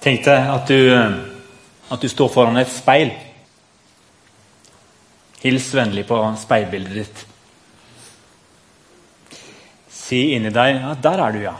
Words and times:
Tenk 0.00 0.22
deg 0.24 0.46
at 0.48 0.70
du, 0.70 0.78
at 1.92 2.00
du 2.00 2.08
står 2.08 2.30
foran 2.32 2.56
et 2.56 2.70
speil. 2.72 3.10
Hils 5.42 5.66
vennlig 5.76 6.06
på 6.08 6.20
speilbildet 6.40 6.96
ditt. 6.96 7.26
Si 9.92 10.22
inni 10.34 10.50
deg 10.50 10.78
ja, 10.78 10.94
'Der 10.94 11.20
er 11.26 11.32
du, 11.32 11.38
ja'. 11.44 11.58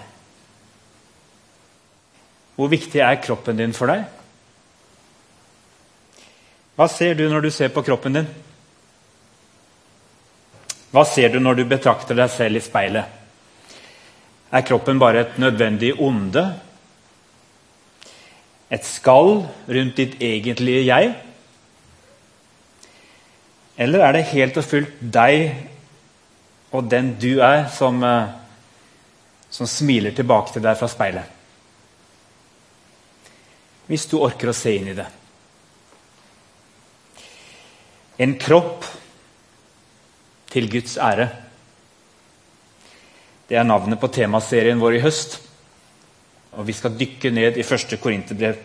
Hvor 2.56 2.68
viktig 2.68 3.00
er 3.00 3.20
kroppen 3.22 3.56
din 3.56 3.72
for 3.72 3.86
deg? 3.86 4.04
Hva 6.76 6.88
ser 6.88 7.14
du 7.14 7.28
når 7.28 7.40
du 7.40 7.50
ser 7.50 7.68
på 7.68 7.82
kroppen 7.82 8.12
din? 8.12 8.28
Hva 10.90 11.04
ser 11.04 11.28
du 11.28 11.38
når 11.40 11.54
du 11.54 11.64
betrakter 11.64 12.16
deg 12.16 12.30
selv 12.30 12.56
i 12.56 12.64
speilet? 12.64 13.04
Er 14.52 14.66
kroppen 14.66 14.98
bare 14.98 15.20
et 15.20 15.38
nødvendig 15.38 15.92
onde? 16.00 16.69
Et 18.70 18.86
skall 18.86 19.42
rundt 19.66 19.98
ditt 19.98 20.20
egentlige 20.22 20.84
jeg? 20.86 21.10
Eller 23.80 24.04
er 24.04 24.14
det 24.14 24.28
helt 24.30 24.58
og 24.60 24.66
fullt 24.66 25.00
deg 25.00 25.50
og 26.70 26.86
den 26.86 27.14
du 27.18 27.40
er, 27.42 27.64
som, 27.74 27.98
eh, 28.04 28.30
som 29.50 29.66
smiler 29.66 30.14
tilbake 30.14 30.52
til 30.54 30.62
deg 30.62 30.78
fra 30.78 30.88
speilet? 30.90 31.38
Hvis 33.90 34.06
du 34.06 34.20
orker 34.22 34.52
å 34.52 34.54
se 34.54 34.76
inn 34.76 34.92
i 34.92 34.94
det. 34.94 35.06
En 38.22 38.36
kropp 38.38 38.84
til 40.52 40.68
Guds 40.70 40.94
ære. 41.00 41.26
Det 43.48 43.56
er 43.58 43.66
navnet 43.66 43.98
på 43.98 44.12
temaserien 44.14 44.78
vår 44.78 45.00
i 45.00 45.02
høst. 45.02 45.40
Og 46.58 46.66
vi 46.66 46.74
skal 46.74 46.96
dykke 46.98 47.30
ned 47.30 47.58
i 47.60 47.66
første 47.66 47.98
Korinterbrev. 48.00 48.58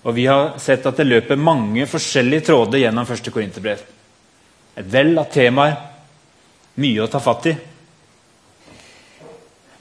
Og 0.00 0.14
vi 0.16 0.24
har 0.30 0.54
sett 0.62 0.86
at 0.88 0.96
det 0.96 1.08
løper 1.08 1.36
mange 1.36 1.84
forskjellige 1.88 2.46
tråder 2.48 2.86
gjennom 2.86 3.08
første 3.08 3.32
Korinterbrev. 3.34 3.82
Et 4.80 4.86
vell 4.88 5.12
av 5.20 5.28
temaer, 5.32 5.76
mye 6.80 7.04
å 7.04 7.10
ta 7.10 7.20
fatt 7.20 7.50
i. 7.50 7.54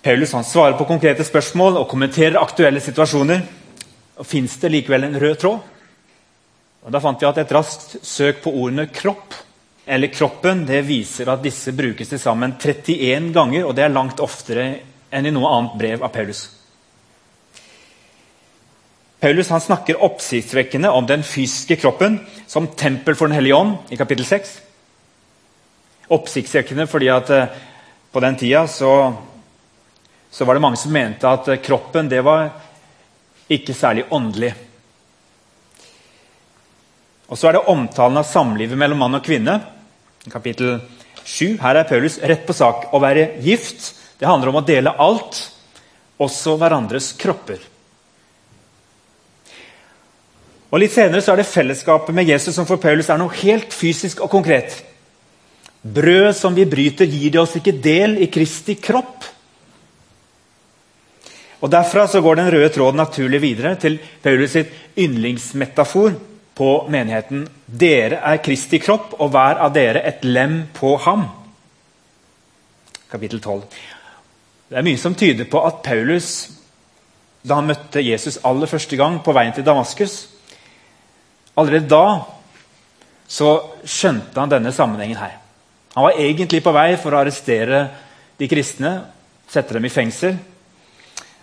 Paulus 0.04 0.34
han 0.36 0.48
svarer 0.48 0.76
på 0.80 0.88
konkrete 0.88 1.24
spørsmål 1.28 1.80
og 1.80 1.88
kommenterer 1.92 2.40
aktuelle 2.40 2.84
situasjoner. 2.84 3.44
Og 4.20 4.28
Fins 4.28 4.58
det 4.60 4.72
likevel 4.74 5.08
en 5.08 5.20
rød 5.20 5.38
tråd? 5.40 5.60
Og 6.84 6.92
Da 6.92 7.00
fant 7.04 7.20
vi 7.22 7.28
at 7.28 7.38
et 7.38 7.52
raskt 7.52 8.00
søk 8.04 8.42
på 8.44 8.52
ordene 8.52 8.88
'kropp' 8.88 9.46
eller 9.90 10.08
kroppen, 10.08 10.66
det 10.66 10.86
viser 10.86 11.30
at 11.30 11.42
disse 11.42 11.72
brukes 11.74 12.10
til 12.10 12.20
sammen 12.20 12.54
31 12.60 13.34
ganger, 13.34 13.66
og 13.66 13.76
det 13.76 13.84
er 13.84 13.90
langt 13.90 14.20
oftere 14.20 14.80
enn 15.12 15.26
i 15.26 15.34
noe 15.34 15.52
annet 15.52 15.78
brev 15.80 16.04
av 16.04 16.14
Paulus. 16.14 16.48
Paulus 19.20 19.50
snakker 19.52 20.04
oppsiktsvekkende 20.04 20.90
om 20.96 21.08
den 21.08 21.24
fysiske 21.28 21.76
kroppen 21.76 22.20
som 22.48 22.68
tempel 22.68 23.16
for 23.16 23.28
Den 23.28 23.36
hellige 23.36 23.56
ånd 23.56 23.92
i 23.92 23.98
kapittel 24.00 24.26
6. 24.26 24.54
Oppsiktsvekkende 26.16 26.88
fordi 26.88 27.10
at 27.12 27.30
eh, 27.36 27.52
på 28.12 28.24
den 28.24 28.38
tida 28.40 28.64
så, 28.68 29.14
så 30.32 30.46
var 30.46 30.56
det 30.56 30.64
mange 30.64 30.80
som 30.80 30.96
mente 30.96 31.28
at 31.28 31.52
eh, 31.52 31.60
kroppen 31.60 32.10
det 32.10 32.24
var 32.24 32.48
ikke 33.52 33.76
særlig 33.76 34.08
åndelig. 34.10 34.54
Og 37.30 37.38
så 37.38 37.50
er 37.50 37.60
det 37.60 37.68
omtalen 37.70 38.18
av 38.18 38.26
samlivet 38.26 38.80
mellom 38.80 39.04
mann 39.04 39.20
og 39.20 39.26
kvinne 39.26 39.60
kapittel 40.32 40.80
7. 41.26 41.60
Her 41.60 41.76
er 41.76 41.90
Paulus 41.90 42.18
rett 42.24 42.48
på 42.48 42.56
sak. 42.56 42.88
Å 42.96 43.04
være 43.04 43.34
gift 43.44 43.99
det 44.20 44.28
handler 44.28 44.52
om 44.52 44.60
å 44.60 44.66
dele 44.68 44.96
alt, 45.00 45.40
også 46.20 46.58
hverandres 46.60 47.14
kropper. 47.20 47.62
Og 50.70 50.82
Litt 50.84 50.94
senere 50.94 51.24
så 51.24 51.34
er 51.34 51.42
det 51.42 51.50
fellesskapet 51.50 52.14
med 52.14 52.30
Jesus 52.30 52.54
som 52.58 52.68
for 52.70 52.82
Paulus 52.82 53.10
er 53.10 53.18
noe 53.18 53.34
helt 53.42 53.74
fysisk 53.74 54.22
og 54.26 54.30
konkret. 54.34 54.76
Brød 55.82 56.34
som 56.36 56.54
vi 56.54 56.68
bryter, 56.70 57.08
gir 57.08 57.32
det 57.34 57.42
oss 57.42 57.56
ikke 57.58 57.80
del 57.82 58.18
i 58.22 58.28
Kristi 58.30 58.76
kropp. 58.78 59.26
Og 61.60 61.72
Derfra 61.72 62.06
så 62.08 62.22
går 62.24 62.40
den 62.40 62.52
røde 62.54 62.70
tråden 62.76 63.00
naturlig 63.02 63.40
videre 63.44 63.74
til 63.80 63.98
Paulus 64.24 64.54
sitt 64.56 64.76
yndlingsmetafor 65.00 66.14
på 66.60 66.72
menigheten. 66.92 67.48
Dere 67.66 68.20
er 68.28 68.44
Kristi 68.44 68.80
kropp, 68.84 69.16
og 69.20 69.32
hver 69.34 69.64
av 69.64 69.74
dere 69.76 70.04
et 70.08 70.28
lem 70.28 70.66
på 70.76 70.94
ham. 71.08 71.26
Kapittel 73.10 73.42
12. 73.42 73.64
Det 74.70 74.78
er 74.78 74.86
mye 74.86 75.02
som 75.02 75.16
tyder 75.18 75.48
på 75.50 75.62
at 75.66 75.82
Paulus, 75.82 76.50
da 77.42 77.58
han 77.58 77.70
møtte 77.70 78.04
Jesus 78.06 78.38
aller 78.46 78.70
første 78.70 78.98
gang 79.00 79.18
på 79.26 79.34
veien 79.34 79.56
til 79.56 79.66
Damaskus 79.66 80.28
Allerede 81.60 81.90
da 81.92 82.22
så 83.28 83.50
skjønte 83.84 84.40
han 84.40 84.52
denne 84.52 84.72
sammenhengen 84.72 85.18
her. 85.20 85.34
Han 85.96 86.06
var 86.06 86.20
egentlig 86.22 86.62
på 86.64 86.72
vei 86.72 86.94
for 87.02 87.12
å 87.12 87.20
arrestere 87.20 87.82
de 88.40 88.48
kristne, 88.48 88.94
sette 89.50 89.76
dem 89.76 89.86
i 89.86 89.92
fengsel. 89.92 90.38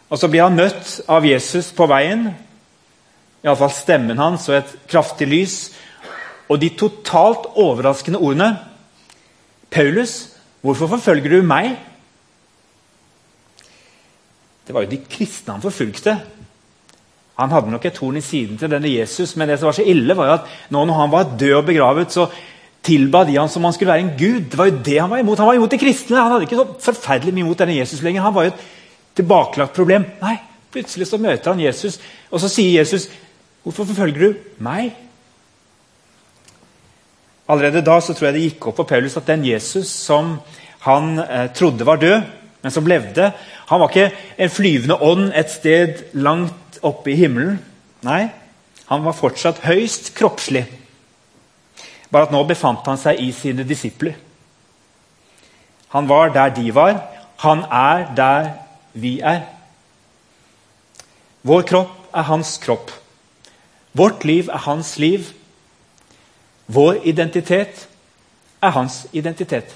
Og 0.08 0.18
Så 0.18 0.30
blir 0.30 0.46
han 0.46 0.56
møtt 0.56 1.02
av 1.08 1.26
Jesus 1.26 1.68
på 1.76 1.86
veien 1.90 2.30
iallfall 3.44 3.70
stemmen 3.74 4.18
hans 4.18 4.48
og 4.48 4.56
et 4.56 4.72
kraftig 4.88 5.28
lys. 5.28 5.56
Og 6.48 6.60
de 6.62 6.70
totalt 6.78 7.50
overraskende 7.58 8.22
ordene 8.22 8.54
Paulus, 9.70 10.30
hvorfor 10.62 10.96
forfølger 10.96 11.36
du 11.36 11.42
meg? 11.42 11.76
Det 14.66 14.74
var 14.74 14.84
jo 14.84 14.90
de 14.90 15.02
kristne 15.10 15.54
han 15.54 15.62
forfulgte. 15.62 16.16
Han 17.36 17.52
hadde 17.52 17.70
nok 17.70 17.84
et 17.86 17.98
horn 18.00 18.18
i 18.18 18.24
siden 18.24 18.58
til 18.58 18.72
denne 18.72 18.90
Jesus, 18.90 19.36
men 19.36 19.48
det 19.48 19.60
som 19.60 19.68
var 19.68 19.76
så 19.76 19.84
ille 19.86 20.16
var 20.16 20.32
at 20.38 20.50
nå 20.72 20.84
når 20.88 21.00
han 21.02 21.12
var 21.12 21.36
død 21.38 21.54
og 21.60 21.66
begravet, 21.68 22.12
så 22.12 22.26
tilba 22.86 23.24
de 23.26 23.36
han 23.36 23.50
som 23.52 23.64
han 23.66 23.74
skulle 23.76 23.92
være 23.92 24.06
en 24.06 24.16
gud. 24.18 24.50
Det 24.50 24.58
var 24.58 24.70
jo 24.70 24.82
det 24.86 24.98
Han 25.00 25.10
var 25.10 25.22
imot 25.22 25.38
Han 25.38 25.48
var 25.50 25.58
imot 25.58 25.70
de 25.70 25.78
kristne. 25.78 26.20
Han 26.20 26.32
hadde 26.32 26.46
ikke 26.46 26.58
så 26.58 26.92
forferdelig 26.92 27.34
mye 27.34 27.44
imot 27.44 27.58
denne 27.58 27.78
Jesus 27.78 28.02
lenger. 28.02 28.22
Han 28.22 28.34
var 28.34 28.46
jo 28.46 28.52
et 28.54 28.66
tilbakelagt 29.18 29.74
problem. 29.74 30.06
Nei, 30.22 30.36
Plutselig 30.76 31.08
så 31.08 31.18
møter 31.20 31.54
han 31.54 31.62
Jesus, 31.62 31.96
og 32.28 32.42
så 32.42 32.50
sier 32.52 32.82
Jesus 32.82 33.08
Hvorfor 33.66 33.88
forfølger 33.88 34.20
du 34.20 34.42
meg? 34.62 34.92
Allerede 37.50 37.82
da 37.86 37.96
så 38.02 38.14
tror 38.14 38.28
jeg 38.28 38.36
det 38.36 38.42
gikk 38.44 38.68
opp 38.70 38.76
for 38.78 38.86
Paulus 38.86 39.16
at 39.18 39.26
den 39.26 39.42
Jesus 39.46 39.90
som 39.90 40.36
han 40.84 41.18
eh, 41.18 41.48
trodde 41.54 41.86
var 41.86 41.98
død, 41.98 42.28
men 42.66 42.74
som 42.74 42.86
levde 42.86 43.30
Han 43.70 43.80
var 43.80 43.92
ikke 43.92 44.10
en 44.42 44.50
flyvende 44.50 44.96
ånd 45.02 45.28
et 45.38 45.50
sted 45.54 46.00
langt 46.18 46.80
oppe 46.82 47.12
i 47.12 47.18
himmelen. 47.18 47.60
Nei, 48.02 48.26
han 48.90 49.04
var 49.04 49.14
fortsatt 49.14 49.62
høyst 49.62 50.12
kroppslig. 50.18 50.64
Bare 52.10 52.26
at 52.26 52.34
nå 52.34 52.42
befant 52.46 52.86
han 52.90 52.98
seg 52.98 53.22
i 53.22 53.30
sine 53.34 53.62
disipler. 53.66 54.18
Han 55.94 56.10
var 56.10 56.34
der 56.34 56.50
de 56.58 56.74
var. 56.74 56.98
Han 57.46 57.62
er 57.70 58.10
der 58.18 58.50
vi 58.92 59.20
er. 59.20 59.46
Vår 61.46 61.66
kropp 61.70 62.10
er 62.14 62.30
hans 62.32 62.56
kropp. 62.62 62.90
Vårt 63.94 64.26
liv 64.26 64.50
er 64.50 64.66
hans 64.66 64.96
liv. 64.98 65.30
Vår 66.66 67.02
identitet 67.06 67.86
er 68.62 68.74
hans 68.74 69.04
identitet. 69.12 69.70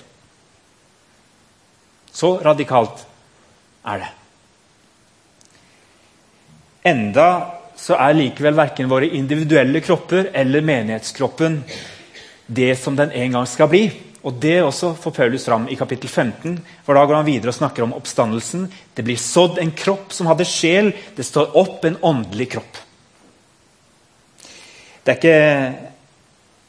Så 2.12 2.36
radikalt 2.44 3.06
er 3.86 4.02
det. 4.02 4.10
Enda 6.90 7.28
så 7.80 7.96
er 7.96 8.16
likevel 8.16 8.56
verken 8.56 8.90
våre 8.90 9.08
individuelle 9.16 9.80
kropper 9.84 10.30
eller 10.36 10.64
menighetskroppen 10.64 11.62
det 12.50 12.74
som 12.80 12.96
den 12.96 13.12
en 13.14 13.36
gang 13.38 13.46
skal 13.48 13.70
bli. 13.70 13.84
Og 14.20 14.36
Det 14.36 14.58
også 14.60 14.92
får 15.00 15.14
Paulus 15.16 15.44
fram 15.44 15.68
i 15.68 15.76
kapittel 15.76 16.08
15. 16.08 16.58
for 16.84 16.94
Da 16.94 17.04
går 17.06 17.14
han 17.14 17.24
videre 17.24 17.48
og 17.48 17.54
snakker 17.54 17.82
om 17.82 17.94
oppstandelsen. 17.96 18.68
Det 18.94 19.04
blir 19.04 19.16
sådd 19.16 19.58
en 19.58 19.72
kropp 19.72 20.12
som 20.12 20.26
hadde 20.26 20.44
sjel. 20.44 20.92
Det 21.16 21.24
står 21.24 21.56
opp 21.56 21.84
en 21.84 21.96
åndelig 22.02 22.50
kropp. 22.50 22.76
Det 25.04 25.12
er, 25.12 25.16
ikke, 25.16 25.90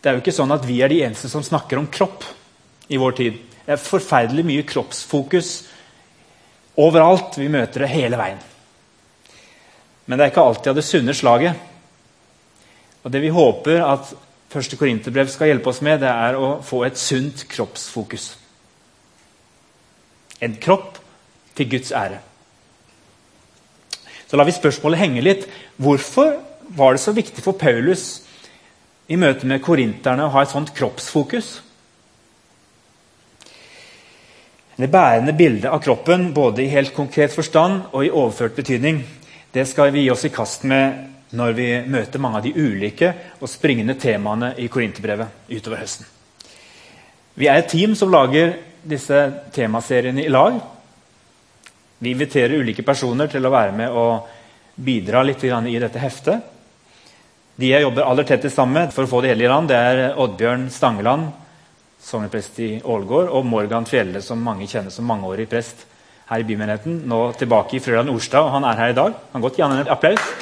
det 0.02 0.10
er 0.10 0.14
jo 0.16 0.22
ikke 0.24 0.32
sånn 0.36 0.56
at 0.56 0.64
vi 0.66 0.80
er 0.82 0.88
de 0.88 1.02
eneste 1.04 1.28
som 1.28 1.44
snakker 1.44 1.78
om 1.78 1.90
kropp 1.92 2.24
i 2.88 2.98
vår 2.98 3.12
tid. 3.18 3.51
Det 3.66 3.76
er 3.76 3.82
forferdelig 3.82 4.46
mye 4.48 4.66
kroppsfokus 4.68 5.52
overalt. 6.82 7.38
Vi 7.38 7.50
møter 7.52 7.86
det 7.86 7.92
hele 7.94 8.20
veien. 8.20 8.42
Men 10.06 10.18
det 10.18 10.26
er 10.26 10.34
ikke 10.34 10.44
alltid 10.44 10.72
av 10.72 10.80
det 10.80 10.88
sunne 10.88 11.16
slaget. 11.16 11.68
Og 13.04 13.12
Det 13.12 13.22
vi 13.22 13.34
håper 13.34 13.82
at 13.86 14.14
første 14.52 14.78
Korinterbrev 14.78 15.30
skal 15.32 15.52
hjelpe 15.52 15.72
oss 15.72 15.82
med, 15.82 16.02
det 16.02 16.10
er 16.10 16.38
å 16.38 16.58
få 16.66 16.84
et 16.86 17.00
sunt 17.00 17.46
kroppsfokus. 17.50 18.36
En 20.42 20.58
kropp 20.62 20.98
til 21.56 21.70
Guds 21.70 21.92
ære. 21.92 22.20
Så 24.28 24.38
lar 24.38 24.48
vi 24.48 24.56
spørsmålet 24.56 25.00
henge 25.02 25.24
litt. 25.24 25.48
Hvorfor 25.78 26.38
var 26.76 26.94
det 26.96 27.02
så 27.04 27.12
viktig 27.12 27.44
for 27.44 27.58
Paulus 27.60 28.22
i 29.12 29.18
møte 29.20 29.48
med 29.48 29.64
korinterne 29.64 30.28
å 30.28 30.32
ha 30.32 30.44
et 30.44 30.54
sånt 30.54 30.72
kroppsfokus? 30.76 31.60
Det 34.76 34.88
bærende 34.88 35.34
bildet 35.34 35.70
av 35.70 35.80
kroppen, 35.84 36.34
både 36.34 36.64
i 36.64 36.72
helt 36.72 36.94
konkret 36.96 37.34
forstand 37.36 37.92
og 37.92 38.06
i 38.06 38.12
overført 38.12 38.56
betydning, 38.56 39.04
det 39.52 39.66
skal 39.68 39.92
vi 39.92 40.06
gi 40.06 40.12
oss 40.14 40.26
i 40.26 40.32
kast 40.32 40.64
med 40.64 41.36
når 41.36 41.54
vi 41.56 41.68
møter 41.88 42.20
mange 42.24 42.40
av 42.40 42.46
de 42.46 42.54
ulike 42.56 43.12
og 43.40 43.50
springende 43.52 43.98
temaene 44.00 44.54
i 44.60 44.68
Korinterbrevet 44.72 45.52
utover 45.52 45.84
høsten. 45.84 46.08
Vi 47.36 47.48
er 47.48 47.62
et 47.62 47.72
team 47.72 47.96
som 47.96 48.12
lager 48.12 48.56
disse 48.84 49.20
temaseriene 49.56 50.24
i 50.26 50.32
lag. 50.32 50.58
Vi 52.00 52.12
inviterer 52.12 52.60
ulike 52.60 52.84
personer 52.84 53.30
til 53.32 53.46
å 53.46 53.54
være 53.54 53.76
med 53.76 53.92
og 53.96 54.32
bidra 54.76 55.24
litt 55.24 55.44
i 55.44 55.80
dette 55.80 56.00
heftet. 56.00 56.42
De 57.56 57.70
jeg 57.70 57.84
jobber 57.84 58.08
aller 58.08 58.26
tettest 58.26 58.56
sammen 58.56 58.80
med 58.80 58.96
for 58.96 59.06
å 59.06 59.12
få 59.12 59.22
det 59.22 59.34
hele 59.34 59.46
i 59.46 59.52
land, 59.52 59.70
det 59.70 59.78
er 59.78 60.20
Oddbjørn 60.20 60.70
Stangeland, 60.74 61.30
sogneprest 62.02 62.60
i 62.60 62.72
Ålgård, 62.84 63.30
og 63.30 63.46
Morgan 63.46 63.86
Fjelle, 63.86 64.22
som 64.26 64.42
mange 64.42 64.68
kjenner 64.68 64.94
som 64.94 65.08
mangeårig 65.08 65.48
prest 65.52 65.86
her 66.32 66.42
i 66.42 66.48
bymenigheten. 66.48 67.04
Nå 67.10 67.22
tilbake 67.40 67.78
i 67.78 67.84
Frøland 67.84 68.10
Orstad, 68.10 68.48
og 68.48 68.56
han 68.56 68.66
er 68.68 68.80
her 68.80 68.94
i 68.94 68.98
dag. 68.98 69.16
Han 69.34 69.44
godt 69.44 69.60
gi 69.60 69.66
han 69.66 69.78
en 69.78 69.92
applaus. 69.92 70.34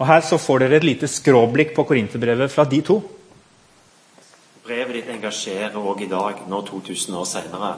Og 0.00 0.06
Her 0.08 0.22
så 0.24 0.38
får 0.40 0.62
dere 0.62 0.78
et 0.80 0.84
lite 0.84 1.08
skråblikk 1.12 1.74
på 1.76 1.84
Korinterbrevet 1.84 2.48
fra 2.48 2.64
de 2.64 2.80
to. 2.80 3.02
Brevet 4.64 4.94
ditt 4.96 5.10
engasjerer 5.12 5.76
òg 5.76 6.06
i 6.06 6.08
dag, 6.08 6.40
nå 6.48 6.60
2000 6.64 7.18
år 7.20 7.26
senere. 7.28 7.74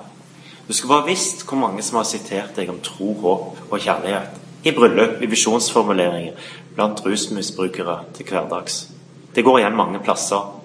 Du 0.68 0.70
skulle 0.70 0.92
bare 0.92 1.08
visst 1.08 1.42
hvor 1.48 1.58
mange 1.58 1.82
som 1.82 1.98
har 1.98 2.06
sitert 2.06 2.54
deg 2.54 2.70
om 2.70 2.78
tro, 2.78 3.10
håp 3.24 3.72
og 3.72 3.74
kjærlighet. 3.82 4.38
I 4.62 4.70
bryllup, 4.70 5.18
i 5.18 5.26
visjonsformuleringer, 5.26 6.38
blant 6.76 7.04
rusmisbrukere 7.06 7.98
til 8.16 8.26
hverdags. 8.28 8.88
Det 9.34 9.44
går 9.44 9.58
igjen 9.58 9.76
mange 9.76 10.00
plasser. 10.04 10.58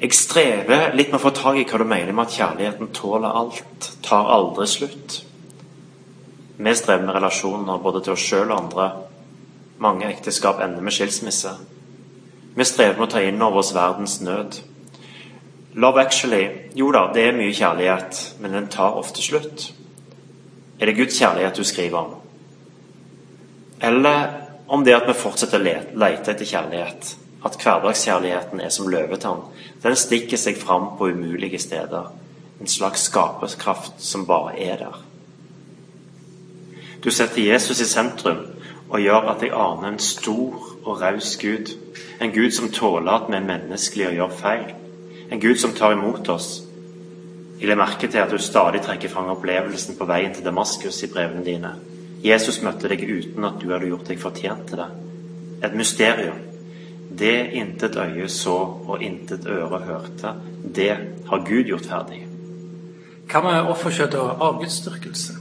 Jeg 0.00 0.14
strever 0.14 0.92
litt 0.94 1.10
med 1.10 1.18
å 1.18 1.24
få 1.24 1.32
tak 1.34 1.58
i 1.58 1.64
hva 1.66 1.80
du 1.80 1.88
mener 1.88 2.14
med 2.14 2.28
at 2.28 2.36
kjærligheten 2.36 2.92
tåler 2.94 3.34
alt, 3.40 3.90
tar 4.04 4.30
aldri 4.30 4.66
slutt. 4.70 5.22
Vi 6.58 6.74
strever 6.74 7.06
med 7.06 7.14
relasjoner 7.14 7.82
både 7.82 8.02
til 8.04 8.14
oss 8.14 8.24
sjøl 8.24 8.50
og 8.50 8.58
andre. 8.58 8.88
Mange 9.82 10.08
ekteskap 10.10 10.62
ender 10.62 10.82
med 10.82 10.94
skilsmisse. 10.94 11.52
Vi 12.54 12.66
strever 12.66 12.98
med 12.98 13.08
å 13.08 13.12
ta 13.12 13.22
inn 13.22 13.42
over 13.42 13.62
oss 13.62 13.74
verdens 13.74 14.18
nød. 14.24 14.60
Love 15.78 16.02
Actually 16.02 16.70
Jo 16.74 16.90
da, 16.94 17.04
det 17.14 17.28
er 17.28 17.36
mye 17.36 17.54
kjærlighet, 17.54 18.22
men 18.40 18.54
den 18.54 18.66
tar 18.72 18.96
ofte 18.98 19.22
slutt. 19.22 19.68
Er 20.78 20.86
det 20.86 20.96
Guds 20.98 21.18
kjærlighet 21.18 21.58
du 21.58 21.64
skriver 21.66 21.98
om? 21.98 22.14
Eller 23.82 24.47
om 24.68 24.84
det 24.84 24.94
at 24.96 25.08
vi 25.08 25.16
fortsetter 25.16 25.60
å 25.60 25.64
lete 25.98 26.32
etter 26.32 26.44
kjærlighet? 26.44 27.14
At 27.44 27.56
hverdagskjærligheten 27.62 28.60
er 28.60 28.72
som 28.74 28.88
løvetann. 28.90 29.44
Den 29.82 29.96
stikker 29.96 30.40
seg 30.40 30.58
fram 30.58 30.90
på 30.98 31.08
umulige 31.12 31.58
steder. 31.62 32.10
En 32.60 32.70
slags 32.70 33.06
skaperkraft 33.08 34.02
som 34.02 34.26
bare 34.26 34.58
er 34.58 34.76
der. 34.82 34.98
Du 37.04 37.10
setter 37.14 37.42
Jesus 37.42 37.80
i 37.80 37.86
sentrum 37.86 38.42
og 38.88 39.00
gjør 39.00 39.30
at 39.32 39.42
jeg 39.44 39.54
aner 39.54 39.92
en 39.92 40.00
stor 40.02 40.56
og 40.82 41.00
raus 41.00 41.36
Gud. 41.40 41.70
En 42.20 42.32
Gud 42.34 42.50
som 42.50 42.72
tåler 42.74 43.12
at 43.12 43.28
vi 43.28 43.36
er 43.38 43.46
menneskelige 43.46 44.08
og 44.08 44.16
gjør 44.18 44.40
feil. 44.40 44.72
En 45.30 45.40
Gud 45.40 45.56
som 45.60 45.76
tar 45.76 45.94
imot 45.94 46.28
oss. 46.28 46.64
Jeg 47.58 47.68
legger 47.68 47.84
merke 47.84 48.08
til 48.08 48.18
at 48.18 48.30
du 48.30 48.38
stadig 48.38 48.82
trekker 48.82 49.08
fram 49.08 49.30
opplevelsen 49.32 49.96
på 49.98 50.06
veien 50.06 50.34
til 50.34 50.44
Damaskus 50.44 51.02
i 51.02 51.10
brevene 51.12 51.44
dine. 51.44 51.72
Jesus 52.24 52.62
møtte 52.62 52.90
deg 52.90 53.04
uten 53.06 53.46
at 53.46 53.60
du 53.62 53.68
hadde 53.70 53.90
gjort 53.90 54.08
deg 54.10 54.20
fortjent 54.20 54.66
til 54.70 54.80
det. 54.82 54.88
Et 55.62 55.74
mysterium. 55.78 56.38
Det 57.18 57.50
intet 57.56 57.96
øye 57.96 58.28
så 58.28 58.56
og 58.86 59.02
intet 59.02 59.46
øre 59.46 59.80
hørte, 59.86 60.34
det 60.74 60.90
har 61.28 61.44
Gud 61.46 61.70
gjort 61.70 61.86
ferdig. 61.88 62.24
Hva 63.28 63.42
med 63.44 63.70
offerkjøtt 63.72 64.16
og 64.20 64.42
avgudsdyrkelse? 64.44 65.38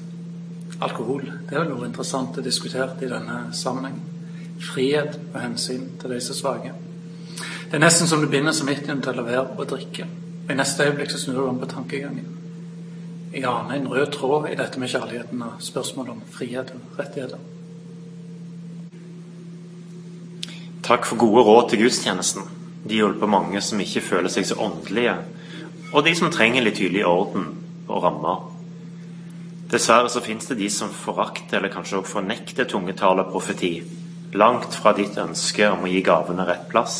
Alkohol 0.81 1.25
det 1.25 1.55
er 1.55 1.63
vel 1.63 1.71
noe 1.71 1.87
interessant 1.87 2.37
å 2.37 2.43
diskutere 2.45 2.97
i 3.01 3.09
denne 3.09 3.47
sammenhengen. 3.55 4.03
Frihet 4.61 5.17
og 5.33 5.39
hensyn 5.41 5.85
til 6.01 6.13
de 6.13 6.19
som 6.21 6.33
er 6.33 6.39
svake. 6.41 6.73
Det 7.67 7.77
er 7.77 7.83
nesten 7.83 8.09
som 8.09 8.21
du 8.21 8.29
binder 8.31 8.55
samvittigheten 8.55 9.03
til 9.03 9.13
å 9.13 9.19
la 9.19 9.25
være 9.27 9.57
å 9.57 9.67
drikke. 9.69 10.07
Og 10.45 10.51
I 10.53 10.57
neste 10.57 10.85
øyeblikk 10.87 11.11
så 11.11 11.19
snur 11.21 11.41
du 11.41 11.47
om 11.49 11.59
på 11.59 11.69
tankegangen. 11.71 12.27
Jeg 13.37 13.45
aner 13.45 13.75
en 13.75 13.87
rød 13.87 14.07
tråd 14.15 14.47
i 14.49 14.55
dette 14.57 14.79
med 14.81 14.89
kjærligheten 14.89 15.41
og 15.45 15.59
spørsmålet 15.61 16.09
om 16.15 16.21
frihet 16.33 16.71
og 16.73 16.95
rettigheter. 16.97 17.41
Takk 20.87 21.05
for 21.05 21.19
gode 21.21 21.43
råd 21.45 21.67
til 21.69 21.83
gudstjenesten. 21.83 22.47
De 22.89 22.97
hjelper 22.97 23.29
mange 23.29 23.61
som 23.61 23.83
ikke 23.83 24.01
føler 24.01 24.33
seg 24.33 24.47
så 24.49 24.57
åndelige, 24.65 25.13
og 25.93 26.05
de 26.07 26.15
som 26.17 26.33
trenger 26.33 26.65
litt 26.65 26.79
tydelig 26.79 27.03
orden 27.05 27.45
og 27.85 28.07
rammer. 28.07 28.39
Dessverre 29.69 30.09
så 30.09 30.23
finnes 30.25 30.49
det 30.49 30.57
de 30.57 30.71
som 30.73 30.89
forakter 30.89 31.59
eller 31.59 31.75
kanskje 31.75 31.99
også 31.99 32.15
fornekter 32.15 32.65
tungetale 32.71 33.27
profeti, 33.29 33.75
langt 34.33 34.73
fra 34.73 34.95
ditt 34.97 35.19
ønske 35.21 35.69
om 35.75 35.85
å 35.85 35.93
gi 35.93 36.01
gavene 36.01 36.47
rett 36.49 36.65
plass. 36.73 36.97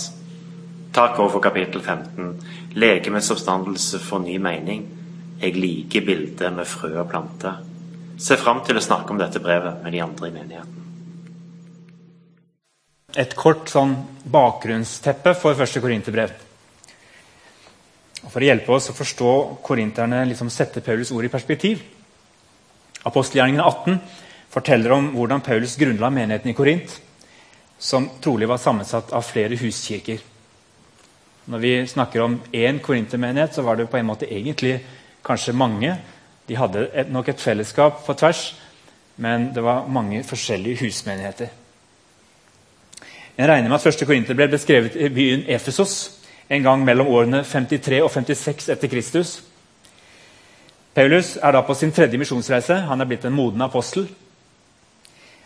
Takk 0.93 1.17
over 1.17 1.39
for 1.39 1.47
kapittel 1.49 1.81
15. 1.81 2.29
Legemets 2.77 3.33
oppstandelse 3.33 4.03
for 4.05 4.21
ny 4.21 4.37
mening. 4.37 4.85
Jeg 5.37 5.53
liker 5.53 6.01
bildet 6.01 6.53
med 6.53 6.65
frø 6.65 6.95
og 6.97 7.09
plante. 7.11 7.51
Se 8.17 8.37
fram 8.41 8.63
til 8.65 8.79
å 8.79 8.81
snakke 8.81 9.13
om 9.13 9.19
dette 9.21 9.41
brevet 9.43 9.83
med 9.83 9.93
de 9.93 10.01
andre 10.01 10.29
i 10.31 10.33
menigheten. 10.33 10.83
Et 13.17 13.33
kort 13.37 13.69
sånn 13.69 13.93
bakgrunnsteppe 14.29 15.35
for 15.37 15.57
første 15.57 15.81
korinterbrev. 15.81 16.33
For 18.27 18.41
å 18.41 18.49
hjelpe 18.49 18.73
oss 18.73 18.89
å 18.91 18.97
forstå 18.97 19.33
korinterne 19.65 20.23
liksom 20.27 20.49
sette 20.53 20.81
Paulus 20.85 21.13
ord 21.13 21.29
i 21.29 21.31
perspektiv. 21.31 21.85
Apostelgjerningen 23.07 23.61
18 23.61 23.99
forteller 24.51 24.97
om 24.97 25.11
hvordan 25.13 25.45
Paulus 25.45 25.77
grunnla 25.79 26.09
menigheten 26.13 26.51
i 26.51 26.57
Korint, 26.57 26.91
som 27.77 28.09
trolig 28.21 28.49
var 28.49 28.59
sammensatt 28.61 29.13
av 29.13 29.25
flere 29.25 29.57
huskirker. 29.59 30.19
Når 31.47 31.61
vi 31.63 31.73
snakker 31.87 32.23
om 32.25 32.39
én 32.51 32.81
korintermenighet, 32.83 33.53
så 33.55 33.63
var 33.63 33.77
det 33.77 33.87
på 33.87 33.99
en 33.99 34.09
måte 34.09 34.27
egentlig 34.27 34.79
kanskje 35.27 35.56
mange. 35.56 35.95
De 36.47 36.56
hadde 36.56 36.88
et, 36.94 37.09
nok 37.12 37.29
et 37.29 37.41
fellesskap 37.41 38.06
på 38.06 38.15
tvers, 38.18 38.56
men 39.18 39.50
det 39.56 39.63
var 39.63 39.88
mange 39.91 40.24
forskjellige 40.24 40.85
husmenigheter. 40.85 41.50
Jeg 43.38 43.50
regner 43.50 43.69
med 43.69 43.77
at 43.77 43.83
første 43.83 44.06
korinterbrev 44.06 44.50
ble 44.50 44.59
skrevet 44.62 44.95
i 44.95 45.09
byen 45.13 45.44
Efesos 45.47 45.97
en 46.50 46.63
gang 46.63 46.85
mellom 46.85 47.09
årene 47.12 47.44
53 47.45 48.00
og 48.01 48.09
56 48.12 48.71
etter 48.74 48.89
Kristus. 48.89 49.41
Paulus 50.95 51.35
er 51.38 51.53
da 51.53 51.62
på 51.62 51.75
sin 51.77 51.91
tredje 51.94 52.18
misjonsreise. 52.18 52.80
Han 52.88 53.01
er 53.01 53.06
blitt 53.06 53.27
en 53.27 53.35
moden 53.35 53.61
apostel. 53.61 54.07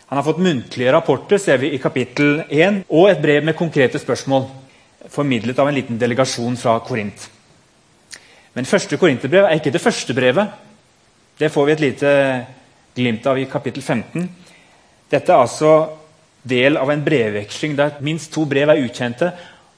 Han 0.06 0.16
har 0.16 0.24
fått 0.24 0.40
muntlige 0.44 0.92
rapporter 0.92 1.40
ser 1.40 1.60
vi 1.60 1.74
i 1.74 1.80
kapittel 1.80 2.42
1, 2.48 2.82
og 2.88 3.10
et 3.10 3.20
brev 3.20 3.44
med 3.44 3.56
konkrete 3.56 4.00
spørsmål 4.00 4.48
formidlet 5.12 5.58
av 5.58 5.68
en 5.68 5.76
liten 5.76 5.98
delegasjon 6.00 6.56
fra 6.56 6.78
Korint. 6.84 7.28
Men 8.52 8.68
første 8.68 8.98
korinterbrev 9.00 9.46
er 9.48 9.56
ikke 9.56 9.72
det 9.72 9.80
første 9.80 10.14
brevet. 10.14 10.48
Det 11.38 11.50
får 11.52 11.66
vi 11.66 11.72
et 11.72 11.84
lite 11.86 12.12
glimt 12.94 13.26
av 13.26 13.38
i 13.40 13.48
kapittel 13.48 13.82
15. 13.82 14.28
Dette 15.12 15.32
er 15.32 15.40
altså 15.40 15.72
del 16.42 16.76
av 16.76 16.90
en 16.90 17.04
brevveksling 17.04 17.76
der 17.78 18.00
minst 18.04 18.32
to 18.34 18.44
brev 18.48 18.72
er 18.72 18.82
ukjente, 18.82 19.30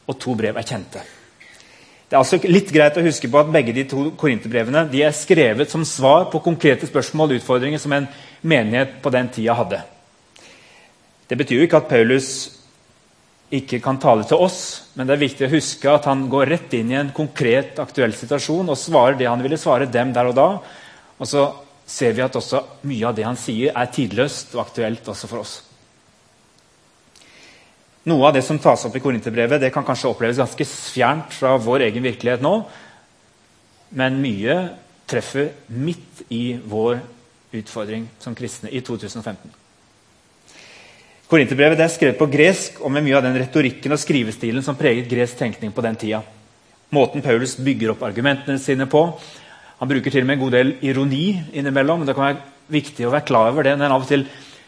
og 0.09 0.19
to 0.21 0.35
brev 0.37 0.57
er 0.57 0.67
kjente. 0.67 1.03
Det 2.05 2.17
er 2.17 2.21
altså 2.21 2.39
litt 2.51 2.69
greit 2.73 2.99
å 3.01 3.05
huske 3.05 3.31
på 3.31 3.41
at 3.41 3.53
Begge 3.53 3.73
de 3.75 3.87
to 3.89 4.11
korinterbrevene 4.21 4.85
er 5.01 5.15
skrevet 5.17 5.71
som 5.71 5.87
svar 5.89 6.29
på 6.33 6.43
konkrete 6.45 6.87
spørsmål 6.87 7.33
og 7.33 7.41
utfordringer 7.41 7.81
som 7.81 7.95
en 7.97 8.09
menighet 8.43 8.99
på 9.03 9.11
den 9.11 9.31
tida 9.33 9.57
hadde. 9.57 9.81
Det 11.27 11.39
betyr 11.41 11.63
jo 11.63 11.67
ikke 11.67 11.81
at 11.81 11.89
Paulus 11.89 12.29
ikke 13.59 13.81
kan 13.83 13.99
tale 14.03 14.25
til 14.29 14.41
oss, 14.41 14.61
men 14.95 15.07
det 15.07 15.15
er 15.15 15.23
viktig 15.25 15.47
å 15.47 15.53
huske 15.53 15.91
at 15.91 16.09
han 16.09 16.27
går 16.31 16.49
rett 16.51 16.75
inn 16.79 16.91
i 16.93 16.99
en 16.99 17.13
konkret, 17.15 17.79
aktuell 17.83 18.15
situasjon 18.17 18.73
og 18.73 18.81
svarer 18.81 19.19
det 19.21 19.29
han 19.31 19.43
ville 19.45 19.59
svare 19.61 19.91
dem 19.91 20.13
der 20.15 20.31
og 20.31 20.37
da. 20.39 20.49
Og 21.19 21.29
så 21.29 21.45
ser 21.87 22.17
vi 22.17 22.25
at 22.25 22.37
også 22.37 22.63
mye 22.89 23.07
av 23.09 23.17
det 23.17 23.27
han 23.27 23.39
sier, 23.39 23.75
er 23.77 23.93
tidløst 23.93 24.55
og 24.57 24.65
aktuelt 24.65 25.09
også 25.13 25.31
for 25.31 25.45
oss. 25.45 25.55
Noe 28.05 28.29
av 28.29 28.35
det 28.37 28.45
som 28.45 28.61
tas 28.61 28.85
opp 28.85 28.97
i 28.99 29.01
Korinterbrevet, 29.01 29.65
kan 29.73 29.87
kanskje 29.87 30.11
oppleves 30.11 30.41
ganske 30.41 30.67
fjernt 30.69 31.33
fra 31.33 31.55
vår 31.57 31.87
egen 31.87 32.05
virkelighet 32.05 32.45
nå, 32.45 32.59
men 33.97 34.21
mye 34.21 34.59
treffer 35.09 35.53
midt 35.73 36.25
i 36.33 36.59
vår 36.59 36.99
utfordring 37.55 38.09
som 38.21 38.37
kristne 38.37 38.73
i 38.73 38.83
2015. 38.85 39.64
Korinterbrevet 41.25 41.81
er 41.81 41.89
skrevet 41.93 42.19
på 42.21 42.29
gresk 42.29 42.83
og 42.85 42.93
med 42.93 43.07
mye 43.07 43.17
av 43.17 43.25
den 43.25 43.39
retorikken 43.41 43.95
og 43.97 44.01
skrivestilen 44.01 44.65
som 44.65 44.77
preget 44.77 45.09
gresk 45.09 45.39
tenkning 45.41 45.73
på 45.73 45.85
den 45.85 45.97
tida. 45.97 46.21
Måten 46.93 47.25
Paulus 47.25 47.57
bygger 47.57 47.95
opp 47.95 48.05
argumentene 48.05 48.61
sine 48.61 48.87
på. 48.91 49.07
Han 49.81 49.91
bruker 49.91 50.13
til 50.13 50.23
og 50.23 50.29
med 50.29 50.37
en 50.37 50.43
god 50.45 50.53
del 50.55 50.75
ironi 50.85 51.27
innimellom. 51.57 52.05
Det 52.05 52.15
kan 52.15 52.29
være 52.29 52.75
viktig 52.75 53.07
å 53.09 53.15
være 53.15 53.27
klar 53.29 53.53
over 53.53 53.65
det 53.65 53.73
når 53.79 53.89
han 53.89 53.97
av 53.97 54.05
og 54.05 54.11
til 54.11 54.27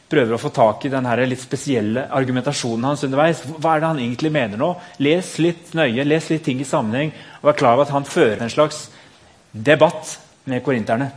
prøver 0.08 0.36
å 0.36 0.40
få 0.40 0.52
tak 0.54 0.86
i 0.86 0.92
den 0.92 1.06
litt 1.26 1.42
spesielle 1.42 2.06
argumentasjonen 2.14 2.88
hans 2.88 3.04
underveis. 3.04 3.42
Hva 3.44 3.74
er 3.74 3.82
det 3.82 3.90
han 3.90 4.00
egentlig 4.00 4.32
mener 4.32 4.60
nå? 4.60 4.72
Les 5.02 5.32
litt 5.42 5.74
nøye, 5.74 6.06
les 6.06 6.30
litt 6.30 6.44
ting 6.46 6.62
i 6.62 6.68
sammenheng, 6.68 7.12
og 7.42 7.50
vær 7.50 7.58
klar 7.58 7.76
over 7.76 7.88
at 7.88 7.94
han 7.94 8.06
fører 8.06 8.42
en 8.42 8.52
slags 8.52 8.86
debatt 9.52 10.16
med 10.46 10.62
korinterne. 10.64 11.10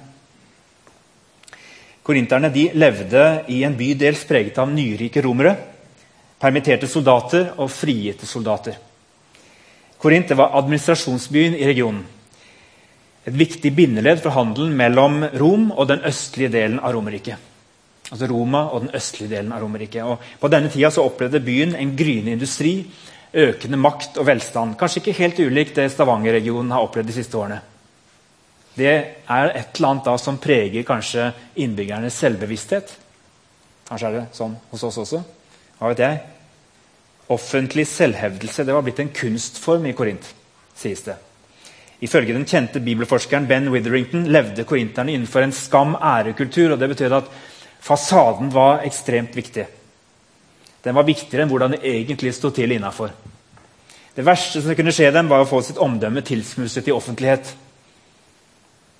Korinterne 2.09 2.49
de 2.49 2.63
levde 2.73 3.23
i 3.53 3.59
en 3.61 3.75
by 3.77 3.91
dels 3.93 4.23
preget 4.25 4.55
av 4.57 4.71
nyrike 4.73 5.21
romere, 5.21 5.51
permitterte 6.41 6.87
soldater 6.89 7.51
og 7.61 7.69
frigitte 7.69 8.25
soldater. 8.25 8.79
Korint 10.01 10.33
var 10.33 10.55
administrasjonsbyen 10.57 11.59
i 11.59 11.67
regionen. 11.69 12.01
Et 13.29 13.35
viktig 13.35 13.69
bindeledd 13.77 14.23
for 14.23 14.33
handelen 14.33 14.73
mellom 14.79 15.21
Rom 15.37 15.69
og 15.75 15.85
den 15.91 16.01
østlige 16.09 16.49
delen 16.55 16.79
av 16.81 16.95
Romerriket. 16.95 17.37
Altså 18.09 18.25
Roma 18.31 18.63
og 18.73 18.87
den 18.87 18.95
østlige 18.97 19.35
delen 19.35 19.53
av 19.53 19.61
Romerriket. 19.61 20.29
På 20.41 20.49
denne 20.49 20.73
tida 20.73 20.89
opplevde 21.03 21.45
byen 21.45 21.75
en 21.77 21.93
gryende 21.99 22.33
industri, 22.33 22.79
økende 23.37 23.77
makt 23.77 24.17
og 24.17 24.25
velstand. 24.25 24.79
Kanskje 24.79 25.03
ikke 25.03 25.19
helt 25.19 25.43
ulikt 25.45 25.77
det 25.77 25.91
Stavanger-regionen 25.93 26.73
har 26.73 26.89
opplevd 26.89 27.11
de 27.11 27.21
siste 27.21 27.37
årene. 27.37 27.61
Det 28.79 28.89
er 28.89 29.51
et 29.51 29.75
eller 29.75 29.89
annet 29.89 30.07
da 30.07 30.15
som 30.21 30.39
preger 30.39 30.87
kanskje 30.87 31.29
innbyggernes 31.59 32.15
selvbevissthet. 32.21 32.93
Kanskje 33.89 34.09
er 34.09 34.15
det 34.15 34.27
sånn 34.37 34.55
hos 34.71 34.85
oss 34.87 34.99
også. 35.03 35.23
Hva 35.79 35.91
vet 35.91 36.03
jeg? 36.05 36.19
Offentlig 37.33 37.85
selvhevdelse 37.89 38.65
det 38.65 38.75
var 38.75 38.85
blitt 38.85 39.01
en 39.03 39.11
kunstform 39.13 39.89
i 39.89 39.95
Korint, 39.97 40.25
sies 40.77 41.03
det. 41.05 41.17
Ifølge 41.99 42.33
den 42.33 42.47
kjente 42.47 42.79
bibelforskeren 42.79 43.47
Ben 43.47 43.67
Witherington 43.73 44.29
levde 44.31 44.63
korinterne 44.63 45.11
innenfor 45.11 45.43
en 45.43 45.51
skam-ære-kultur. 45.51 46.71
og 46.71 46.79
Det 46.79 46.89
betød 46.89 47.13
at 47.17 47.31
fasaden 47.83 48.53
var 48.53 48.85
ekstremt 48.87 49.35
viktig. 49.35 49.65
Den 50.83 50.95
var 50.95 51.03
viktigere 51.03 51.43
enn 51.43 51.51
hvordan 51.51 51.75
det 51.75 51.83
egentlig 51.83 52.31
sto 52.37 52.53
til 52.55 52.71
innafor. 52.71 53.11
Det 54.15 54.25
verste 54.25 54.61
som 54.63 54.75
kunne 54.75 54.93
skje 54.95 55.11
dem, 55.11 55.27
var 55.27 55.43
å 55.43 55.49
få 55.49 55.59
sitt 55.63 55.79
omdømme 55.79 56.23
tilsmuset 56.23 56.87
i 56.87 56.95
offentlighet. 56.95 57.51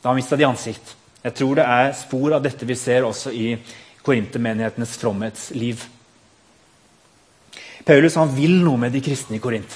Da 0.02 0.14
mista 0.16 0.38
de 0.40 0.48
ansikt. 0.48 0.96
Jeg 1.24 1.36
tror 1.36 1.60
det 1.60 1.66
er 1.68 1.94
spor 2.00 2.36
av 2.38 2.44
dette 2.44 2.68
vi 2.68 2.78
ser 2.80 3.08
også 3.08 3.34
i 3.36 3.58
korintermenighetenes 4.06 4.96
fromhetsliv. 5.02 5.84
Paulus 7.84 8.16
vil 8.36 8.60
noe 8.64 8.80
med 8.80 8.94
de 8.96 9.02
kristne 9.04 9.40
i 9.40 9.44
Korint. 9.44 9.70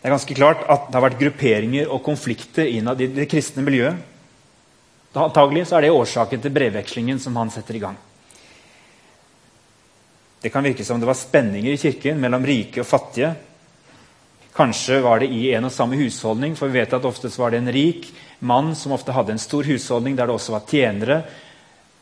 Det 0.00 0.08
er 0.08 0.14
ganske 0.14 0.36
klart 0.36 0.62
at 0.64 0.88
det 0.88 0.96
har 0.96 1.04
vært 1.04 1.20
grupperinger 1.20 1.90
og 1.92 2.02
konflikter 2.04 2.68
innad 2.68 3.00
i 3.00 3.10
det 3.12 3.28
kristne 3.30 3.64
miljøet. 3.64 3.98
Antagelig 5.10 5.66
er 5.72 5.84
det 5.84 5.90
årsaken 5.92 6.40
til 6.40 6.54
brevvekslingen 6.54 7.18
som 7.20 7.36
han 7.36 7.50
setter 7.52 7.76
i 7.76 7.82
gang. 7.82 7.96
Det 10.40 10.52
kan 10.52 10.64
virke 10.64 10.84
som 10.86 11.00
det 11.00 11.08
var 11.08 11.18
spenninger 11.18 11.74
i 11.74 11.80
kirken 11.80 12.20
mellom 12.20 12.46
rike 12.46 12.80
og 12.80 12.88
fattige. 12.88 13.34
Kanskje 14.56 14.98
var 15.04 15.22
det 15.22 15.30
i 15.30 15.52
en 15.54 15.68
og 15.68 15.72
samme 15.72 15.98
husholdning, 16.00 16.56
for 16.58 16.70
vi 16.70 16.80
vet 16.80 16.94
at 16.96 17.06
ofte 17.06 17.30
var 17.38 17.52
det 17.52 17.60
en 17.62 17.72
rik 17.72 18.08
mann 18.40 18.74
som 18.74 18.92
ofte 18.96 19.14
hadde 19.14 19.36
en 19.36 19.42
stor 19.42 19.66
husholdning 19.68 20.16
der 20.18 20.26
det 20.26 20.34
også 20.34 20.56
var 20.56 20.66
tjenere, 20.66 21.22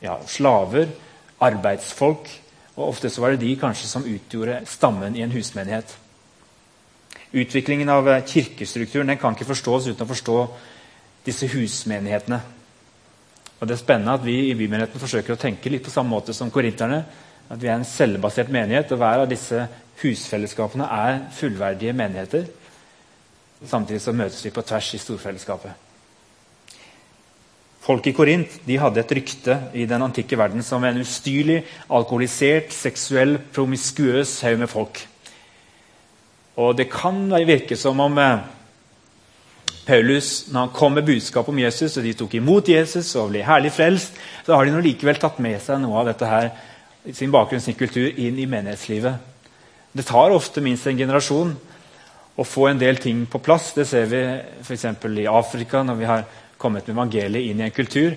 ja, 0.00 0.16
slaver, 0.26 0.88
arbeidsfolk. 1.44 2.30
Og 2.78 2.84
ofte 2.88 3.10
var 3.20 3.34
det 3.34 3.42
de 3.42 3.56
kanskje 3.58 3.90
som 3.90 4.06
utgjorde 4.06 4.62
stammen 4.70 5.16
i 5.18 5.24
en 5.26 5.34
husmenighet. 5.34 5.96
Utviklingen 7.32 7.90
av 7.92 8.08
kirkestrukturen 8.24 9.16
kan 9.20 9.34
ikke 9.36 9.50
forstås 9.50 9.90
uten 9.90 10.06
å 10.06 10.08
forstå 10.08 10.38
disse 11.26 11.50
husmenighetene. 11.52 12.38
Og 13.58 13.66
Det 13.66 13.74
er 13.74 13.82
spennende 13.82 14.14
at 14.14 14.24
vi 14.24 14.36
i 14.48 14.54
bymenigheten 14.54 15.02
forsøker 15.02 15.34
å 15.34 15.40
tenke 15.40 15.70
litt 15.70 15.84
på 15.84 15.92
samme 15.92 16.14
måte 16.14 16.32
som 16.32 16.50
korinterne. 16.50 17.02
At 17.50 17.60
vi 17.60 17.68
er 17.68 17.74
en 17.76 17.84
selvbasert 17.84 18.52
menighet, 18.52 18.92
og 18.92 19.00
hver 19.00 19.24
av 19.24 19.28
disse 19.28 19.66
husfellesskapene 20.02 20.84
er 20.84 21.20
fullverdige 21.34 21.92
menigheter. 21.92 22.48
Samtidig 23.66 24.00
så 24.02 24.14
møtes 24.14 24.44
vi 24.44 24.54
på 24.54 24.62
tvers 24.62 24.94
i 24.94 25.00
storfellesskapet. 25.02 25.72
Folk 27.88 28.06
i 28.06 28.12
Korint 28.12 28.58
de 28.68 28.76
hadde 28.78 29.00
et 29.00 29.12
rykte 29.16 29.54
i 29.72 29.86
den 29.88 30.02
antikke 30.04 30.36
verden 30.38 30.62
som 30.62 30.84
en 30.84 31.00
ustyrlig, 31.00 31.62
alkoholisert, 31.88 32.74
seksuell, 32.74 33.38
promiskuøs 33.54 34.40
haug 34.44 34.58
med 34.60 34.68
folk. 34.68 35.00
Og 36.58 36.76
Det 36.76 36.90
kan 36.90 37.30
virke 37.46 37.76
som 37.76 38.00
om 38.00 38.18
eh, 38.18 38.38
Paulus, 39.86 40.48
når 40.52 40.60
han 40.60 40.74
kom 40.74 40.92
med 40.92 41.06
budskap 41.06 41.48
om 41.48 41.58
Jesus, 41.58 41.96
og 41.96 42.04
de 42.04 42.12
tok 42.12 42.34
imot 42.34 42.68
Jesus 42.68 43.14
og 43.16 43.30
ble 43.30 43.44
herlig 43.46 43.72
frelst, 43.72 44.12
så 44.44 44.56
har 44.56 44.66
de 44.66 44.82
likevel 44.84 45.16
tatt 45.16 45.38
med 45.40 45.56
seg 45.64 45.80
noe 45.80 45.96
av 46.02 46.10
dette 46.10 46.28
her, 46.28 46.50
sin 47.14 47.32
bakgrunn, 47.32 47.62
sin 47.64 47.78
kultur, 47.78 48.10
inn 48.10 48.36
i 48.36 48.44
menighetslivet. 48.50 49.37
Det 49.98 50.04
tar 50.06 50.30
ofte 50.30 50.62
minst 50.62 50.86
en 50.86 50.98
generasjon 50.98 51.48
å 52.38 52.44
få 52.46 52.68
en 52.68 52.78
del 52.78 53.00
ting 53.02 53.24
på 53.26 53.40
plass. 53.42 53.72
Det 53.74 53.82
ser 53.90 54.04
vi 54.06 54.20
f.eks. 54.62 54.84
i 55.18 55.24
Afrika, 55.26 55.80
når 55.82 55.96
vi 55.98 56.06
har 56.06 56.22
kommet 56.54 56.86
med 56.86 56.94
evangeliet 56.94 57.50
inn 57.50 57.58
i 57.58 57.66
en 57.66 57.74
kultur. 57.74 58.14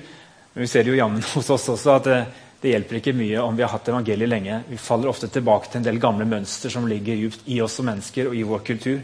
Men 0.54 0.62
vi 0.62 0.70
ser 0.70 0.86
jo 0.86 0.94
jammen 0.94 1.26
hos 1.34 1.50
oss 1.50 1.66
også 1.74 1.96
at 1.96 2.06
det, 2.06 2.20
det, 2.62 2.76
hjelper 2.76 3.00
ikke 3.00 3.16
mye 3.18 3.42
om 3.42 3.58
vi 3.58 3.66
har 3.66 3.74
hatt 3.74 3.90
evangeliet 3.90 4.30
lenge. 4.30 4.62
Vi 4.70 4.78
faller 4.78 5.10
ofte 5.10 5.32
tilbake 5.34 5.72
til 5.72 5.82
en 5.82 5.90
del 5.90 5.98
gamle 6.04 6.30
mønster 6.30 6.70
som 6.70 6.86
ligger 6.86 7.18
djupt 7.18 7.50
i 7.50 7.58
oss 7.66 7.80
som 7.80 7.90
mennesker 7.90 8.30
og 8.30 8.38
i 8.38 8.46
vår 8.46 8.62
kultur. 8.70 9.02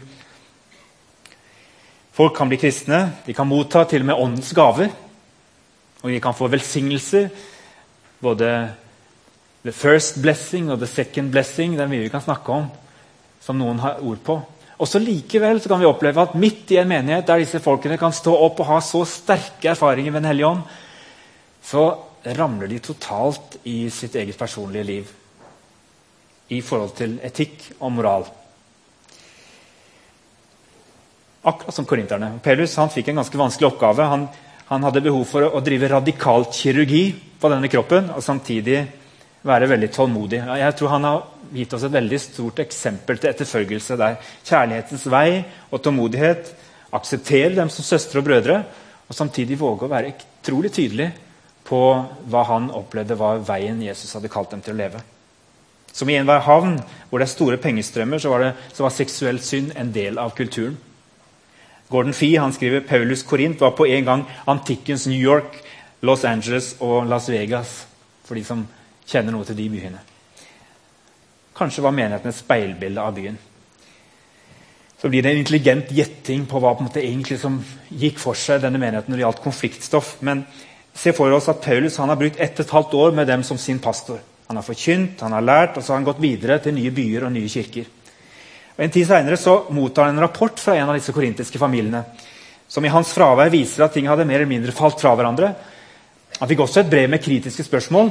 Folk 2.14 2.38
kan 2.38 2.50
bli 2.50 2.62
kristne, 2.62 3.08
de 3.26 3.34
kan 3.34 3.50
motta 3.50 3.88
til 3.90 4.06
og 4.06 4.12
med 4.12 4.22
åndens 4.22 4.54
gaver. 4.54 4.94
Og 6.04 6.14
de 6.14 6.22
kan 6.22 6.38
få 6.38 6.46
velsignelser. 6.54 7.26
Både 8.22 8.52
the 9.64 9.72
first 9.74 10.20
blessing 10.22 10.70
og 10.70 10.78
the 10.80 10.90
second 10.90 11.32
blessing. 11.34 11.76
Det 11.76 11.84
er 11.84 11.90
vi 11.92 12.08
kan 12.12 12.24
snakke 12.24 12.52
om 12.52 12.68
som 13.42 13.58
noen 13.58 13.80
har 13.82 14.02
ord 14.04 14.20
på. 14.24 14.38
Også 14.78 15.00
likevel 15.02 15.58
så 15.60 15.70
kan 15.70 15.80
vi 15.82 15.88
oppleve 15.88 16.22
at 16.22 16.36
midt 16.38 16.70
i 16.74 16.78
en 16.78 16.90
menighet 16.90 17.26
der 17.26 17.42
disse 17.42 17.60
folkene 17.62 17.98
kan 17.98 18.14
stå 18.14 18.34
opp 18.46 18.60
og 18.62 18.68
ha 18.70 18.78
så 18.84 19.02
sterke 19.08 19.72
erfaringer 19.72 20.14
med 20.14 20.22
Den 20.22 20.30
hellige 20.30 20.50
ånd, 20.52 20.60
så 21.62 21.86
ramler 22.38 22.70
de 22.70 22.78
totalt 22.82 23.58
i 23.66 23.88
sitt 23.90 24.14
eget 24.14 24.38
personlige 24.38 24.86
liv 24.86 25.14
i 26.54 26.60
forhold 26.64 26.94
til 26.96 27.18
etikk 27.24 27.72
og 27.80 27.92
moral. 27.92 28.28
Akkurat 31.48 31.74
som 31.74 31.86
korinterne. 31.86 32.38
Pelus 32.42 32.76
fikk 32.94 33.10
en 33.10 33.20
ganske 33.20 33.38
vanskelig 33.38 33.68
oppgave. 33.68 34.06
Han, 34.10 34.28
han 34.68 34.86
hadde 34.86 35.04
behov 35.04 35.24
for 35.28 35.44
å, 35.44 35.52
å 35.58 35.64
drive 35.64 35.90
radikalt 35.90 36.54
kirurgi 36.56 37.10
på 37.40 37.50
denne 37.52 37.70
kroppen 37.70 38.10
og 38.14 38.24
samtidig 38.24 38.80
være 39.48 39.68
veldig 39.70 39.90
tålmodig. 39.94 40.42
Jeg 40.60 40.76
tror 40.76 40.94
Han 40.94 41.06
har 41.08 41.22
gitt 41.54 41.72
oss 41.74 41.84
et 41.86 41.94
veldig 41.94 42.20
stort 42.20 42.58
eksempel 42.60 43.18
til 43.18 43.30
etterfølgelse 43.30 43.96
der 43.96 44.18
kjærlighetens 44.44 45.06
vei 45.10 45.44
og 45.70 45.82
tålmodighet 45.82 46.52
aksepterer 46.92 47.56
dem 47.56 47.70
som 47.72 47.84
søstre 47.84 48.20
og 48.20 48.28
brødre, 48.28 48.62
og 49.08 49.16
samtidig 49.16 49.58
våge 49.60 49.86
å 49.86 49.92
være 49.92 50.12
utrolig 50.12 50.72
tydelig 50.72 51.08
på 51.68 51.80
hva 52.32 52.42
han 52.48 52.70
opplevde 52.72 53.16
var 53.20 53.40
veien 53.44 53.80
Jesus 53.84 54.14
hadde 54.16 54.30
kalt 54.32 54.52
dem 54.52 54.64
til 54.64 54.76
å 54.76 54.80
leve. 54.80 55.00
Som 55.92 56.08
i 56.08 56.16
enhver 56.16 56.44
havn 56.46 56.78
hvor 57.08 57.20
det 57.20 57.28
er 57.28 57.32
store 57.32 57.58
pengestrømmer, 57.60 58.20
så 58.20 58.32
var, 58.32 58.44
det, 58.44 58.52
så 58.76 58.84
var 58.84 58.94
seksuell 58.94 59.40
synd 59.44 59.72
en 59.76 59.92
del 59.92 60.20
av 60.20 60.34
kulturen. 60.36 60.76
Gordon 61.88 62.16
Fee 62.16 62.40
han 62.40 62.52
skriver 62.52 62.84
Paulus 62.84 63.24
Korint 63.24 63.60
var 63.64 63.72
på 63.76 63.86
en 63.88 64.04
gang 64.04 64.24
antikkens 64.48 65.06
New 65.08 65.20
York, 65.20 65.56
Los 66.04 66.24
Angeles 66.28 66.74
og 66.84 67.08
Las 67.08 67.30
Vegas. 67.32 67.86
For 68.28 68.36
de 68.36 68.44
som 68.44 68.66
kjenner 69.08 69.34
noe 69.34 69.46
til 69.48 69.56
de 69.58 69.68
byene. 69.72 70.00
Kanskje 71.58 71.82
var 71.82 71.94
menigheten 71.96 72.30
et 72.30 72.38
speilbilde 72.38 73.02
av 73.02 73.14
byen. 73.16 73.38
Så 74.98 75.08
blir 75.10 75.22
det 75.22 75.32
en 75.32 75.40
intelligent 75.40 75.90
gjetting 75.94 76.46
på 76.50 76.58
hva 76.58 76.72
på 76.74 76.86
måte 76.86 77.02
egentlig 77.02 77.38
som 77.38 77.60
gikk 77.88 78.18
for 78.18 78.38
seg 78.38 78.64
denne 78.64 78.80
menigheten 78.82 79.12
når 79.12 79.20
det 79.20 79.24
gjaldt 79.24 79.44
konfliktstoff. 79.44 80.16
Men 80.26 80.42
se 80.94 81.14
for 81.14 81.30
oss 81.34 81.48
at 81.50 81.62
Paulus 81.62 81.98
har 82.02 82.18
brukt 82.18 82.40
ett 82.40 82.58
og 82.58 82.66
et 82.66 82.74
halvt 82.74 82.96
år 82.98 83.14
med 83.14 83.30
dem 83.30 83.44
som 83.46 83.58
sin 83.58 83.78
pastor. 83.82 84.18
Han 84.48 84.58
har 84.58 84.66
forkynt, 84.66 85.20
han 85.20 85.36
har 85.36 85.44
lært, 85.44 85.76
og 85.76 85.84
så 85.84 85.92
har 85.92 86.00
han 86.00 86.08
gått 86.08 86.22
videre 86.22 86.58
til 86.64 86.74
nye 86.74 86.90
byer 86.94 87.28
og 87.28 87.34
nye 87.34 87.50
kirker. 87.52 87.86
Og 88.78 88.84
En 88.84 88.90
tid 88.94 89.06
senere 89.06 89.56
mottar 89.74 90.06
han 90.06 90.16
en 90.16 90.22
rapport 90.22 90.60
fra 90.60 90.76
en 90.78 90.88
av 90.88 90.96
disse 90.96 91.12
korintiske 91.12 91.58
familiene, 91.58 92.04
som 92.68 92.84
i 92.84 92.92
hans 92.92 93.12
fravær 93.12 93.50
viser 93.50 93.84
at 93.84 93.92
ting 93.92 94.08
hadde 94.08 94.24
mer 94.24 94.40
eller 94.40 94.50
mindre 94.50 94.72
falt 94.72 95.00
fra 95.00 95.14
hverandre. 95.14 95.52
Han 96.38 96.48
fikk 96.48 96.62
også 96.64 96.80
et 96.80 96.90
brev 96.90 97.10
med 97.10 97.22
kritiske 97.22 97.66
spørsmål, 97.66 98.10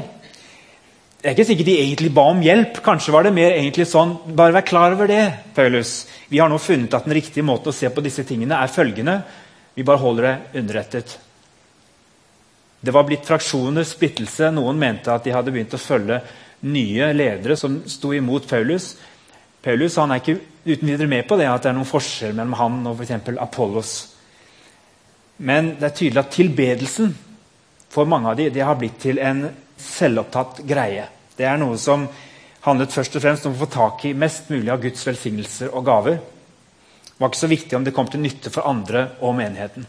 det 1.28 1.34
er 1.34 1.36
ikke 1.42 1.50
sikkert 1.50 1.68
de 1.68 1.74
egentlig 1.82 2.10
ba 2.16 2.24
om 2.32 2.40
hjelp. 2.40 2.78
Kanskje 2.80 3.12
var 3.12 3.26
det 3.28 3.34
mer 3.36 3.52
egentlig 3.52 3.84
sånn 3.92 4.14
Bare 4.32 4.54
vær 4.56 4.64
klar 4.64 4.94
over 4.96 5.10
det, 5.12 5.26
Paulus. 5.58 6.06
Vi 6.32 6.40
har 6.40 6.48
nå 6.48 6.56
funnet 6.56 6.94
at 6.96 7.04
den 7.04 7.18
riktige 7.18 7.44
måten 7.44 7.68
å 7.68 7.76
se 7.76 7.90
på 7.92 8.04
disse 8.06 8.24
tingene 8.24 8.56
er 8.56 8.72
følgende. 8.72 9.18
Vi 9.76 9.84
bare 9.84 10.00
holder 10.00 10.24
det 10.24 10.62
underrettet. 10.62 11.18
Det 12.80 12.94
var 12.96 13.04
blitt 13.10 13.28
fraksjoner, 13.28 13.84
splittelse. 13.84 14.54
Noen 14.56 14.80
mente 14.80 15.12
at 15.12 15.28
de 15.28 15.34
hadde 15.36 15.52
begynt 15.52 15.76
å 15.76 15.82
følge 15.82 16.22
nye 16.72 17.12
ledere 17.12 17.60
som 17.60 17.76
sto 17.92 18.14
imot 18.16 18.48
Paulus. 18.48 18.94
Paulus 19.68 20.00
han 20.00 20.16
er 20.16 20.24
ikke 20.24 20.38
uten 20.64 20.94
videre 20.94 21.12
med 21.12 21.28
på 21.28 21.36
det 21.36 21.52
at 21.52 21.68
det 21.68 21.74
er 21.74 21.78
noen 21.82 21.92
forskjell 21.92 22.40
mellom 22.40 22.56
han 22.62 22.80
og 22.88 23.04
f.eks. 23.04 23.36
Apollos. 23.36 23.94
Men 25.44 25.74
det 25.76 25.92
er 25.92 26.00
tydelig 26.00 26.24
at 26.24 26.34
tilbedelsen 26.40 27.14
for 27.92 28.08
mange 28.08 28.32
av 28.32 28.40
dem, 28.40 28.64
har 28.64 28.80
blitt 28.80 28.96
til 29.04 29.20
en 29.20 29.50
selvopptatt 29.76 30.64
greie. 30.64 31.10
Det 31.38 31.46
er 31.46 31.60
noe 31.62 31.78
som 31.78 32.08
handlet 32.66 32.94
først 32.94 33.16
og 33.20 33.24
fremst 33.24 33.46
om 33.46 33.54
å 33.54 33.62
få 33.62 33.70
tak 33.70 34.08
i 34.10 34.16
mest 34.18 34.50
mulig 34.50 34.72
av 34.74 34.82
Guds 34.82 35.06
velsignelser 35.06 35.70
og 35.70 35.86
gaver. 35.86 36.18
Det 36.18 37.22
var 37.22 37.30
ikke 37.30 37.44
så 37.44 37.52
viktig 37.52 37.78
om 37.78 37.86
det 37.86 37.94
kom 37.94 38.10
til 38.10 38.24
nytte 38.24 38.52
for 38.54 38.70
andre 38.70 39.06
og 39.22 39.38
menigheten. 39.38 39.86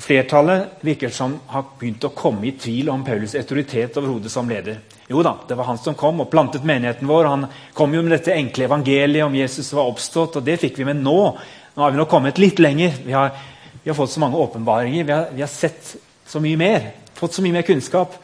Flertallet 0.00 0.82
virker 0.82 1.12
som 1.14 1.36
har 1.52 1.68
begynt 1.78 2.04
å 2.04 2.10
komme 2.16 2.48
i 2.48 2.56
tvil 2.58 2.88
om 2.90 3.04
Paulus' 3.06 3.36
autoritet 3.38 3.94
overhodet 4.00 4.32
som 4.32 4.48
leder. 4.50 4.80
Jo 5.06 5.22
da, 5.22 5.36
det 5.46 5.54
var 5.54 5.68
han 5.68 5.78
som 5.78 5.94
kom 5.94 6.24
og 6.24 6.30
plantet 6.32 6.64
menigheten 6.66 7.08
vår. 7.08 7.28
Han 7.30 7.46
kom 7.76 7.94
jo 7.94 8.02
med 8.02 8.16
dette 8.16 8.34
enkle 8.34 8.66
evangeliet 8.66 9.26
om 9.26 9.36
Jesus 9.36 9.70
var 9.76 9.92
oppstått, 9.92 10.40
og 10.40 10.48
det 10.48 10.58
fikk 10.64 10.80
vi 10.80 10.88
med 10.88 11.04
nå. 11.04 11.18
Nå 11.76 11.84
har 11.84 11.94
vi 11.94 12.00
nå 12.00 12.08
kommet 12.10 12.40
litt 12.42 12.58
lenger. 12.58 12.96
Vi 13.04 13.14
har, 13.14 13.30
vi 13.84 13.92
har 13.92 13.98
fått 13.98 14.16
så 14.16 14.24
mange 14.24 14.40
åpenbaringer. 14.40 15.04
Vi 15.04 15.20
vi 15.38 15.44
har 15.44 15.52
sett 15.52 15.94
så 16.26 16.42
mye 16.42 16.58
mer. 16.58 16.90
Fått 17.14 17.36
så 17.36 17.44
mye 17.44 17.60
mer 17.60 17.68
kunnskap. 17.68 18.16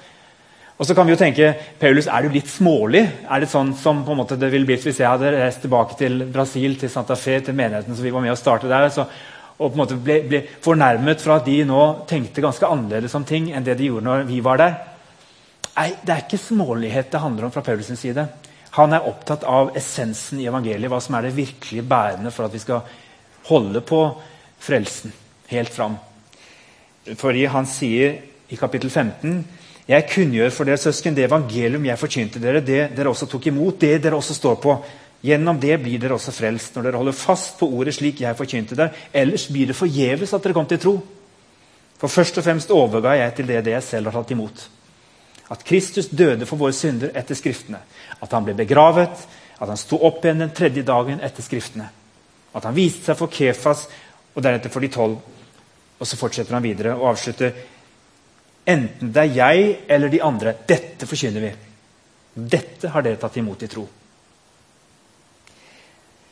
Og 0.81 0.87
så 0.89 0.95
kan 0.97 1.05
vi 1.05 1.13
jo 1.13 1.21
tenke 1.21 1.51
Paulus, 1.77 2.07
er 2.09 2.25
du 2.25 2.33
litt 2.33 2.49
smålig? 2.49 3.03
Er 3.29 3.43
det 3.43 3.51
sånn 3.53 3.75
som 3.77 3.99
på 4.07 4.15
en 4.15 4.21
måte 4.23 4.39
det 4.41 4.49
ville 4.49 4.65
blitt 4.65 4.87
hvis 4.87 5.03
jeg 5.03 5.11
hadde 5.11 5.35
reist 5.35 5.61
tilbake 5.61 5.99
til 6.01 6.23
Brasil, 6.33 6.79
til 6.81 6.89
Santa 6.89 7.19
Fe, 7.21 7.35
til 7.45 7.57
menigheten 7.59 7.93
som 7.93 8.07
vi 8.07 8.13
var 8.15 8.25
med 8.25 8.33
å 8.33 8.39
starte 8.41 8.71
der, 8.71 8.87
så, 8.95 9.05
og 9.59 9.67
på 9.67 9.77
en 9.77 9.83
måte 9.83 9.99
ble, 10.01 10.17
ble, 10.25 10.41
fornærmet 10.65 11.21
for 11.21 11.35
at 11.37 11.45
de 11.45 11.59
nå 11.69 11.83
tenkte 12.09 12.41
ganske 12.41 12.65
annerledes 12.65 13.19
om 13.19 13.29
ting 13.29 13.51
enn 13.53 13.67
det 13.67 13.77
de 13.77 13.91
gjorde 13.91 14.09
når 14.09 14.25
vi 14.31 14.41
var 14.47 14.63
der? 14.63 14.79
Nei, 15.77 15.91
Det 16.01 16.17
er 16.17 16.25
ikke 16.25 16.41
smålighet 16.41 17.13
det 17.13 17.23
handler 17.27 17.51
om 17.51 17.53
fra 17.53 17.67
Paulus' 17.67 17.93
side. 18.01 18.25
Han 18.81 18.97
er 18.97 19.05
opptatt 19.13 19.45
av 19.45 19.77
essensen 19.77 20.41
i 20.41 20.49
evangeliet, 20.49 20.89
hva 20.89 21.05
som 21.05 21.21
er 21.21 21.29
det 21.29 21.37
virkelig 21.37 21.85
bærende 21.85 22.33
for 22.33 22.49
at 22.49 22.57
vi 22.57 22.65
skal 22.65 22.87
holde 23.53 23.85
på 23.85 24.01
frelsen 24.65 25.13
helt 25.53 25.77
fram. 25.77 26.01
Fordi 27.21 27.45
han 27.53 27.69
sier 27.69 28.17
i 28.49 28.57
kapittel 28.57 28.89
15 28.89 29.60
jeg 29.91 30.07
kunngjør 30.07 30.53
for 30.55 30.69
dere 30.69 30.79
søsken, 30.79 31.17
det 31.17 31.27
evangelium 31.27 31.87
jeg 31.89 31.99
forkynte 31.99 32.43
dere, 32.43 32.63
det 32.63 32.83
dere 32.95 33.11
også 33.11 33.27
tok 33.27 33.49
imot, 33.51 33.81
det 33.83 33.97
dere 34.05 34.19
også 34.19 34.37
står 34.37 34.61
på. 34.63 34.77
Gjennom 35.27 35.59
det 35.61 35.75
blir 35.83 36.01
dere 36.01 36.15
også 36.15 36.33
frelst, 36.33 36.77
når 36.77 36.87
dere 36.87 37.01
holder 37.01 37.17
fast 37.17 37.59
på 37.59 37.69
ordet 37.77 37.97
slik 37.97 38.23
jeg 38.23 38.39
forkynte 38.39 38.79
det. 38.79 38.87
Ellers 39.13 39.49
blir 39.51 39.69
det 39.69 39.77
forgjeves 39.77 40.33
at 40.37 40.47
dere 40.47 40.57
kom 40.57 40.69
til 40.71 40.81
tro. 40.81 40.95
For 42.01 42.09
først 42.09 42.39
og 42.41 42.47
fremst 42.47 42.71
overga 42.73 43.17
jeg 43.19 43.35
til 43.37 43.51
det 43.51 43.65
det 43.67 43.75
jeg 43.75 43.89
selv 43.89 44.09
har 44.09 44.21
tatt 44.21 44.31
imot. 44.33 44.63
At 45.51 45.67
Kristus 45.67 46.09
døde 46.09 46.47
for 46.47 46.61
våre 46.61 46.77
synder 46.77 47.11
etter 47.19 47.37
Skriftene. 47.37 47.83
At 48.23 48.33
han 48.33 48.47
ble 48.47 48.55
begravet, 48.57 49.27
at 49.59 49.69
han 49.69 49.81
sto 49.81 49.99
opp 50.07 50.23
igjen 50.25 50.47
den 50.47 50.55
tredje 50.57 50.87
dagen 50.87 51.21
etter 51.21 51.45
Skriftene. 51.45 51.91
At 52.55 52.65
han 52.65 52.79
viste 52.79 53.11
seg 53.11 53.19
for 53.19 53.33
Kefas 53.35 53.85
og 54.33 54.41
deretter 54.47 54.73
for 54.73 54.87
de 54.87 54.95
tolv. 54.95 55.19
Og 55.99 56.09
så 56.09 56.17
fortsetter 56.17 56.57
han 56.57 56.65
videre 56.65 56.95
og 56.95 57.11
avslutter 57.11 57.53
Enten 58.69 59.13
det 59.15 59.23
er 59.23 59.37
jeg 59.37 59.77
eller 59.89 60.13
de 60.13 60.23
andre. 60.23 60.55
Dette 60.69 61.07
forkynner 61.09 61.47
vi. 61.47 61.53
Dette 62.35 62.91
har 62.93 63.05
dere 63.05 63.19
tatt 63.21 63.39
imot 63.41 63.63
i 63.63 63.71
tro. 63.71 63.87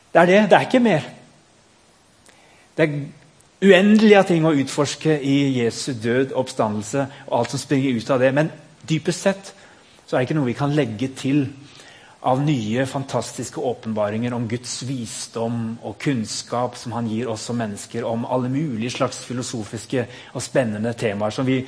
Det 0.09 0.21
er 0.21 0.29
det. 0.29 0.41
Det 0.49 0.57
er 0.57 0.67
ikke 0.67 0.83
mer. 0.83 1.07
Det 2.77 2.85
er 2.85 2.99
uendelige 3.59 4.23
ting 4.29 4.45
å 4.47 4.55
utforske 4.55 5.17
i 5.19 5.37
Jesu 5.59 5.93
død, 5.99 6.31
oppstandelse 6.37 7.05
og 7.27 7.39
alt 7.39 7.55
som 7.55 7.61
springer 7.61 7.97
ut 7.97 8.13
av 8.13 8.21
det. 8.23 8.31
Men 8.35 8.51
dypest 8.87 9.25
sett 9.27 9.51
så 10.05 10.15
er 10.15 10.21
det 10.21 10.29
ikke 10.29 10.39
noe 10.39 10.49
vi 10.49 10.57
kan 10.57 10.73
legge 10.73 11.11
til 11.17 11.43
av 12.29 12.41
nye, 12.43 12.83
fantastiske 12.89 13.61
åpenbaringer 13.63 14.33
om 14.35 14.47
Guds 14.49 14.81
visdom 14.87 15.77
og 15.87 15.95
kunnskap 16.03 16.75
som 16.75 16.95
han 16.97 17.07
gir 17.07 17.29
oss 17.31 17.45
som 17.47 17.59
mennesker, 17.59 18.03
om 18.03 18.25
alle 18.27 18.49
mulige 18.51 18.91
slags 18.97 19.21
filosofiske 19.27 20.03
og 20.33 20.43
spennende 20.43 20.91
temaer 20.99 21.35
som 21.35 21.47
vi 21.47 21.61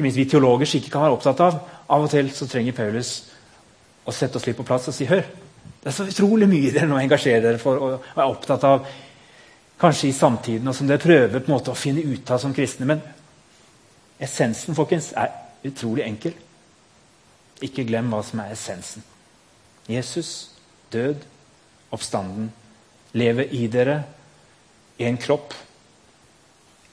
ikke 0.00 0.08
minst 0.08 0.16
vi 0.16 0.24
teologer 0.32 0.76
ikke 0.78 0.90
kan 0.94 1.04
være 1.04 1.16
opptatt 1.18 1.40
av. 1.44 1.60
Av 1.92 2.02
og 2.06 2.10
til 2.10 2.30
så 2.32 2.48
trenger 2.48 2.72
Paulus 2.72 3.12
å 4.08 4.12
sette 4.14 4.40
oss 4.40 4.46
litt 4.48 4.56
på 4.56 4.64
plass 4.64 4.88
og 4.88 4.96
si 4.96 5.04
hør, 5.04 5.26
det 5.80 5.88
er 5.88 5.96
så 5.96 6.06
utrolig 6.08 6.48
mye 6.48 6.72
dere 6.72 6.88
nå 6.88 6.98
engasjerer 7.00 7.44
dere 7.44 7.60
for 7.60 7.80
og 7.80 8.08
er 8.12 8.26
opptatt 8.26 8.64
av 8.68 8.88
kanskje 9.80 10.10
i 10.10 10.16
samtiden, 10.16 10.68
og 10.68 10.76
som 10.76 10.88
dere 10.88 11.00
prøver 11.00 11.40
på 11.40 11.48
en 11.48 11.54
måte 11.54 11.72
å 11.72 11.78
finne 11.78 12.04
ut 12.04 12.32
av 12.32 12.40
som 12.40 12.52
kristne. 12.56 12.88
Men 12.88 13.00
essensen 14.20 14.76
folkens, 14.76 15.12
er 15.16 15.32
utrolig 15.64 16.04
enkel. 16.04 16.34
Ikke 17.64 17.86
glem 17.88 18.12
hva 18.12 18.20
som 18.24 18.42
er 18.44 18.52
essensen. 18.52 19.04
Jesus, 19.88 20.50
død, 20.92 21.24
oppstanden, 21.92 22.50
lever 23.16 23.52
i 23.56 23.66
dere, 23.72 24.02
en 25.00 25.16
kropp, 25.20 25.56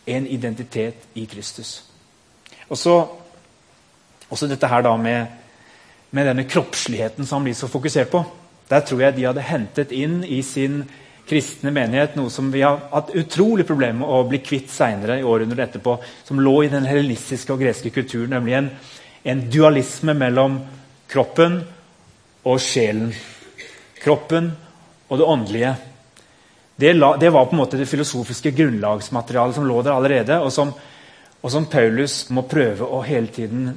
en 0.07 0.27
identitet 0.31 1.07
i 1.19 1.27
Kristus. 1.27 1.81
Og 2.67 2.79
så 2.79 2.95
også 4.27 4.49
dette 4.51 4.67
her 4.67 4.83
da 4.83 4.93
med, 4.99 5.27
med 6.11 6.27
denne 6.27 6.47
kroppsligheten 6.49 7.25
som 7.25 7.39
han 7.39 7.47
blir 7.47 7.57
så 7.57 7.69
fokusert 7.71 8.11
på. 8.11 8.23
Der 8.67 8.83
tror 8.83 9.01
jeg 9.01 9.15
de 9.15 9.27
hadde 9.29 9.45
hentet 9.47 9.93
inn 9.95 10.19
i 10.27 10.41
sin 10.43 10.81
kristne 11.27 11.71
menighet 11.75 12.15
noe 12.15 12.31
som 12.31 12.49
vi 12.51 12.63
har 12.63 12.79
hatt 12.91 13.11
utrolig 13.15 13.65
problemer 13.67 13.99
med 14.01 14.11
å 14.11 14.23
bli 14.27 14.39
kvitt 14.43 14.71
seinere, 14.71 15.19
i 15.19 15.27
århundret 15.27 15.67
etterpå, 15.67 15.97
som 16.27 16.39
lå 16.39 16.55
i 16.63 16.71
den 16.71 16.87
helenistiske 16.87 17.51
og 17.53 17.63
greske 17.63 17.91
kulturen, 17.95 18.31
nemlig 18.35 18.55
en, 18.59 18.69
en 19.27 19.43
dualisme 19.51 20.15
mellom 20.15 20.61
kroppen 21.11 21.59
og 22.47 22.61
sjelen. 22.63 23.11
Kroppen 23.99 24.53
og 25.07 25.19
det 25.19 25.27
åndelige. 25.27 25.73
Det, 26.77 26.93
la, 26.93 27.15
det, 27.19 27.31
var 27.33 27.47
på 27.49 27.57
en 27.57 27.63
måte 27.63 27.79
det 27.79 27.89
filosofiske 27.89 28.53
grunnlagsmaterialet 28.55 29.57
som 29.57 29.67
lå 29.67 29.81
der 29.83 29.95
allerede, 29.97 30.39
og 30.43 30.51
som 30.53 30.71
og 31.41 31.51
som 31.53 31.67
Paulus 31.69 32.25
må 32.33 32.43
prøve 32.49 32.85
å 32.85 33.03
hele 33.05 33.29
tiden 33.33 33.69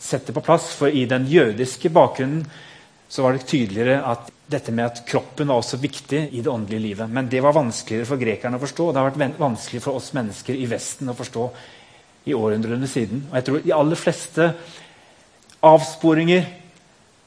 sette 0.00 0.32
på 0.32 0.42
plass. 0.44 0.70
For 0.78 0.92
i 0.92 1.06
den 1.10 1.26
jødiske 1.28 1.90
bakgrunnen 1.92 2.44
så 3.10 3.24
var 3.24 3.34
det 3.34 3.48
tydeligere 3.50 4.00
at 4.06 4.30
dette 4.50 4.72
med 4.74 4.86
at 4.86 5.02
kroppen 5.06 5.50
var 5.50 5.60
også 5.60 5.78
viktig 5.82 6.22
i 6.34 6.42
det 6.42 6.50
åndelige 6.50 6.82
livet. 6.82 7.10
Men 7.10 7.28
det 7.30 7.42
var 7.42 7.54
vanskeligere 7.54 8.08
for 8.08 8.20
grekerne 8.20 8.58
å 8.58 8.62
forstå. 8.62 8.86
og 8.86 8.94
Det 8.94 9.02
har 9.02 9.10
vært 9.10 9.40
vanskelig 9.40 9.82
for 9.82 9.98
oss 9.98 10.12
mennesker 10.16 10.58
i 10.58 10.68
Vesten 10.70 11.10
å 11.10 11.18
forstå 11.18 11.48
i 12.30 12.36
århundrene 12.36 12.88
siden. 12.90 13.26
Og 13.30 13.36
jeg 13.38 13.46
tror 13.46 13.60
De 13.64 13.74
aller 13.74 14.00
fleste 14.00 14.48
avsporinger 15.66 16.46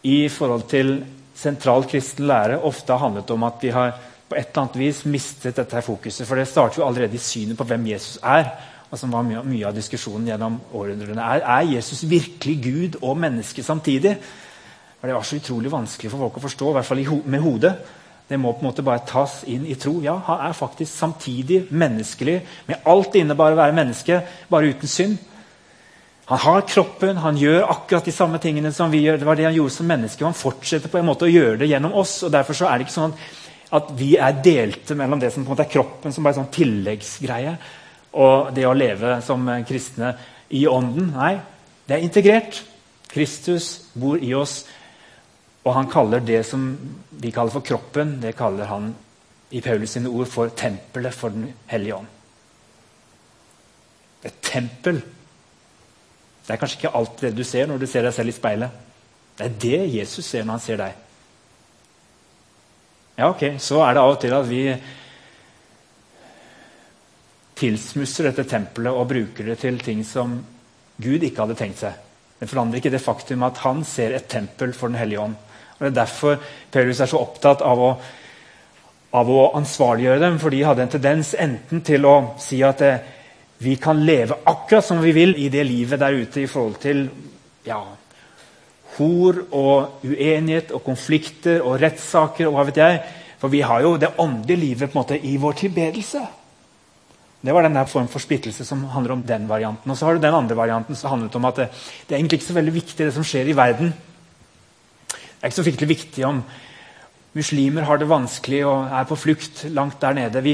i 0.03 0.17
forhold 0.29 0.67
til 0.71 0.97
sentral 1.35 1.85
kristen 1.89 2.27
lære 2.27 2.59
ofte 2.65 2.93
har 2.93 3.03
handlet 3.05 3.31
om 3.33 3.45
at 3.47 3.63
vi 3.63 3.71
har 3.73 3.95
på 4.29 4.35
et 4.35 4.49
eller 4.49 4.63
annet 4.63 4.79
vis 4.81 5.03
mistet 5.05 5.55
dette 5.55 5.81
fokuset. 5.85 6.27
For 6.27 6.39
det 6.39 6.47
starter 6.49 6.81
jo 6.81 6.87
allerede 6.87 7.17
i 7.17 7.21
synet 7.21 7.57
på 7.57 7.67
hvem 7.67 7.87
Jesus 7.91 8.19
er 8.23 8.49
og 8.93 8.99
som 9.01 9.09
var 9.09 9.25
mye, 9.25 9.41
mye 9.41 9.65
av 9.65 9.73
diskusjonen 9.73 10.27
gjennom 10.29 10.59
århundrene. 10.77 11.23
Er, 11.25 11.41
er, 11.41 11.71
Jesus 11.79 12.03
virkelig 12.05 12.53
Gud 12.61 12.97
og 13.01 13.17
menneske 13.17 13.65
samtidig? 13.65 14.13
Og 14.99 15.07
Det 15.09 15.15
var 15.15 15.25
så 15.25 15.39
utrolig 15.41 15.71
vanskelig 15.73 16.11
for 16.13 16.21
folk 16.21 16.37
å 16.37 16.43
forstå, 16.43 16.69
i 16.69 16.77
hvert 16.77 16.89
fall 16.91 17.01
med 17.25 17.41
hodet. 17.41 17.73
Det 18.29 18.37
må 18.39 18.53
på 18.53 18.61
en 18.61 18.69
måte 18.69 18.85
bare 18.85 19.01
tas 19.09 19.41
inn 19.49 19.65
i 19.65 19.75
tro. 19.81 19.95
Ja, 20.05 20.19
Han 20.27 20.45
er 20.45 20.53
faktisk 20.53 20.93
samtidig 20.93 21.65
menneskelig, 21.71 22.37
med 22.69 22.85
alt 22.85 23.11
det 23.13 23.25
innebærer 23.25 23.57
å 23.57 23.61
være 23.63 23.79
menneske, 23.81 24.21
bare 24.49 24.69
uten 24.69 24.87
synd. 24.87 25.17
Han 26.29 26.39
har 26.39 26.61
kroppen, 26.69 27.17
han 27.17 27.37
gjør 27.37 27.65
akkurat 27.73 28.05
de 28.05 28.13
samme 28.15 28.37
tingene 28.39 28.71
som 28.71 28.93
vi 28.93 29.01
gjør. 29.03 29.17
Det 29.17 29.25
var 29.25 29.35
det 29.35 29.49
han 29.49 29.57
gjorde 29.57 29.73
som 29.73 29.89
menneske, 29.89 30.21
og 30.21 30.29
han 30.29 30.37
fortsetter 30.39 30.89
på 30.89 31.01
en 31.01 31.09
måte 31.09 31.25
å 31.25 31.33
gjøre 31.33 31.57
det 31.65 31.73
gjennom 31.73 31.97
oss. 31.97 32.21
og 32.23 32.31
Derfor 32.31 32.61
så 32.61 32.69
er 32.69 32.77
det 32.77 32.87
ikke 32.87 33.01
sånn 33.01 33.17
at 33.73 33.89
vi 33.97 34.15
er 34.21 34.37
delte 34.45 34.95
mellom 34.95 35.19
det 35.19 35.33
som 35.33 35.41
på 35.41 35.49
en 35.49 35.57
måte 35.57 35.65
er 35.65 35.73
kroppen, 35.73 36.13
som 36.13 36.23
bare 36.23 36.37
er 36.37 36.43
sånn 36.43 36.53
tilleggsgreie, 36.53 37.57
og 38.13 38.53
det 38.53 38.65
å 38.69 38.75
leve 38.77 39.17
som 39.25 39.47
kristne 39.67 40.13
i 40.53 40.65
ånden. 40.69 41.11
Nei, 41.15 41.33
det 41.87 41.97
er 41.97 42.05
integrert. 42.05 42.61
Kristus 43.13 43.89
bor 43.93 44.17
i 44.17 44.33
oss, 44.33 44.63
og 45.63 45.75
han 45.77 45.89
kaller 45.91 46.23
det 46.25 46.41
som 46.47 46.65
vi 47.21 47.31
kaller 47.33 47.53
for 47.53 47.65
kroppen, 47.65 48.17
det 48.21 48.35
kaller 48.37 48.69
han 48.69 48.91
i 49.53 49.61
Paulus 49.61 49.93
sine 49.93 50.09
ord 50.09 50.27
for 50.31 50.49
tempelet 50.57 51.13
for 51.13 51.29
Den 51.29 51.51
hellige 51.69 51.95
ånd. 51.95 52.07
Et 54.23 54.39
tempel. 54.41 55.01
Det 56.43 56.55
er 56.55 56.59
kanskje 56.59 56.79
ikke 56.79 56.95
alt 56.97 57.21
det 57.21 57.35
du 57.37 57.43
ser 57.45 57.69
når 57.69 57.83
du 57.83 57.87
ser 57.87 58.05
deg 58.07 58.15
selv 58.15 58.33
i 58.33 58.35
speilet. 58.35 58.81
Det 59.37 59.45
er 59.45 59.55
det 59.61 59.93
Jesus 59.93 60.25
ser 60.25 60.45
når 60.45 60.57
han 60.57 60.63
ser 60.63 60.81
deg. 60.81 60.99
Ja, 63.17 63.29
ok, 63.29 63.43
Så 63.59 63.77
er 63.85 63.93
det 63.93 64.01
av 64.01 64.15
og 64.15 64.19
til 64.21 64.33
at 64.33 64.49
vi 64.49 64.63
tilsmusser 67.57 68.29
dette 68.29 68.47
tempelet 68.49 68.93
og 68.93 69.07
bruker 69.09 69.47
det 69.47 69.59
til 69.61 69.77
ting 69.81 70.01
som 70.07 70.35
Gud 71.01 71.23
ikke 71.23 71.45
hadde 71.45 71.57
tenkt 71.57 71.81
seg. 71.83 71.95
Det 72.39 72.49
forandrer 72.49 72.81
ikke 72.81 72.91
det 72.93 73.01
faktum 73.03 73.45
at 73.47 73.61
han 73.63 73.83
ser 73.87 74.15
et 74.17 74.27
tempel 74.29 74.73
for 74.75 74.91
Den 74.91 74.99
hellige 74.99 75.21
ånd. 75.21 75.35
Og 75.77 75.79
Det 75.79 75.91
er 75.91 75.97
derfor 76.01 76.37
Paulus 76.71 76.99
er 76.99 77.09
så 77.11 77.21
opptatt 77.21 77.61
av 77.61 77.79
å, 77.79 77.89
av 79.13 79.29
å 79.29 79.41
ansvarliggjøre 79.57 80.19
dem. 80.25 80.39
For 80.41 80.53
de 80.53 80.63
hadde 80.63 80.83
en 80.83 80.93
tendens 80.97 81.33
enten 81.39 81.81
til 81.85 82.05
å 82.05 82.15
si 82.41 82.61
at 82.63 82.81
eh, 82.81 83.01
vi 83.63 83.77
kan 83.79 84.01
leve 84.05 84.41
akkurat 84.49 84.85
som 84.85 85.01
vi 85.01 85.13
vil 85.15 85.35
i 85.39 85.49
det 85.49 85.63
livet 85.63 86.01
der 86.01 86.19
ute 86.19 86.43
i 86.43 86.49
forhold 86.51 86.81
til 86.83 87.05
ja, 87.63 87.79
hor 88.97 89.39
og 89.55 90.03
uenighet 90.03 90.73
og 90.75 90.83
konflikter 90.83 91.63
og 91.63 91.79
rettssaker 91.81 92.49
og 92.49 92.57
hva 92.57 92.67
vet 92.67 92.81
jeg. 92.83 93.01
For 93.39 93.51
vi 93.51 93.63
har 93.63 93.83
jo 93.83 93.97
det 93.99 94.15
åndelige 94.19 94.59
livet 94.59 94.91
på 94.91 94.97
en 94.97 95.01
måte 95.01 95.19
i 95.19 95.37
vår 95.39 95.61
tilbedelse. 95.63 96.27
Det 97.43 97.51
var 97.51 97.65
den 97.65 97.75
der 97.75 97.89
form 97.91 98.07
for 98.07 98.23
splittelse 98.23 98.63
som 98.65 98.85
handler 98.93 99.17
om 99.17 99.23
den 99.27 99.49
varianten. 99.49 99.91
Og 99.91 99.97
så 99.97 100.05
har 100.05 100.15
du 100.15 100.21
den 100.23 100.35
andre 100.35 100.55
varianten 100.55 100.95
som 100.95 101.11
handlet 101.11 101.35
om 101.35 101.45
at 101.49 101.57
det, 101.59 101.65
det 102.07 102.15
er 102.15 102.21
egentlig 102.21 102.39
ikke 102.39 102.51
så 102.51 102.55
veldig 102.55 102.73
viktig 102.73 103.05
det 103.05 103.13
som 103.15 103.25
skjer 103.27 103.49
i 103.51 103.55
verden. 103.57 103.91
Det 105.11 105.41
er 105.41 105.51
ikke 105.51 105.59
så 105.59 105.65
fryktelig 105.67 105.89
viktig 105.89 106.23
om 106.25 106.39
muslimer 107.33 107.83
har 107.89 107.99
det 107.99 108.07
vanskelig 108.07 108.61
og 108.69 108.93
er 108.93 109.09
på 109.09 109.17
flukt 109.19 109.65
langt 109.75 109.99
der 110.01 110.15
nede. 110.15 110.43
Vi, 110.45 110.53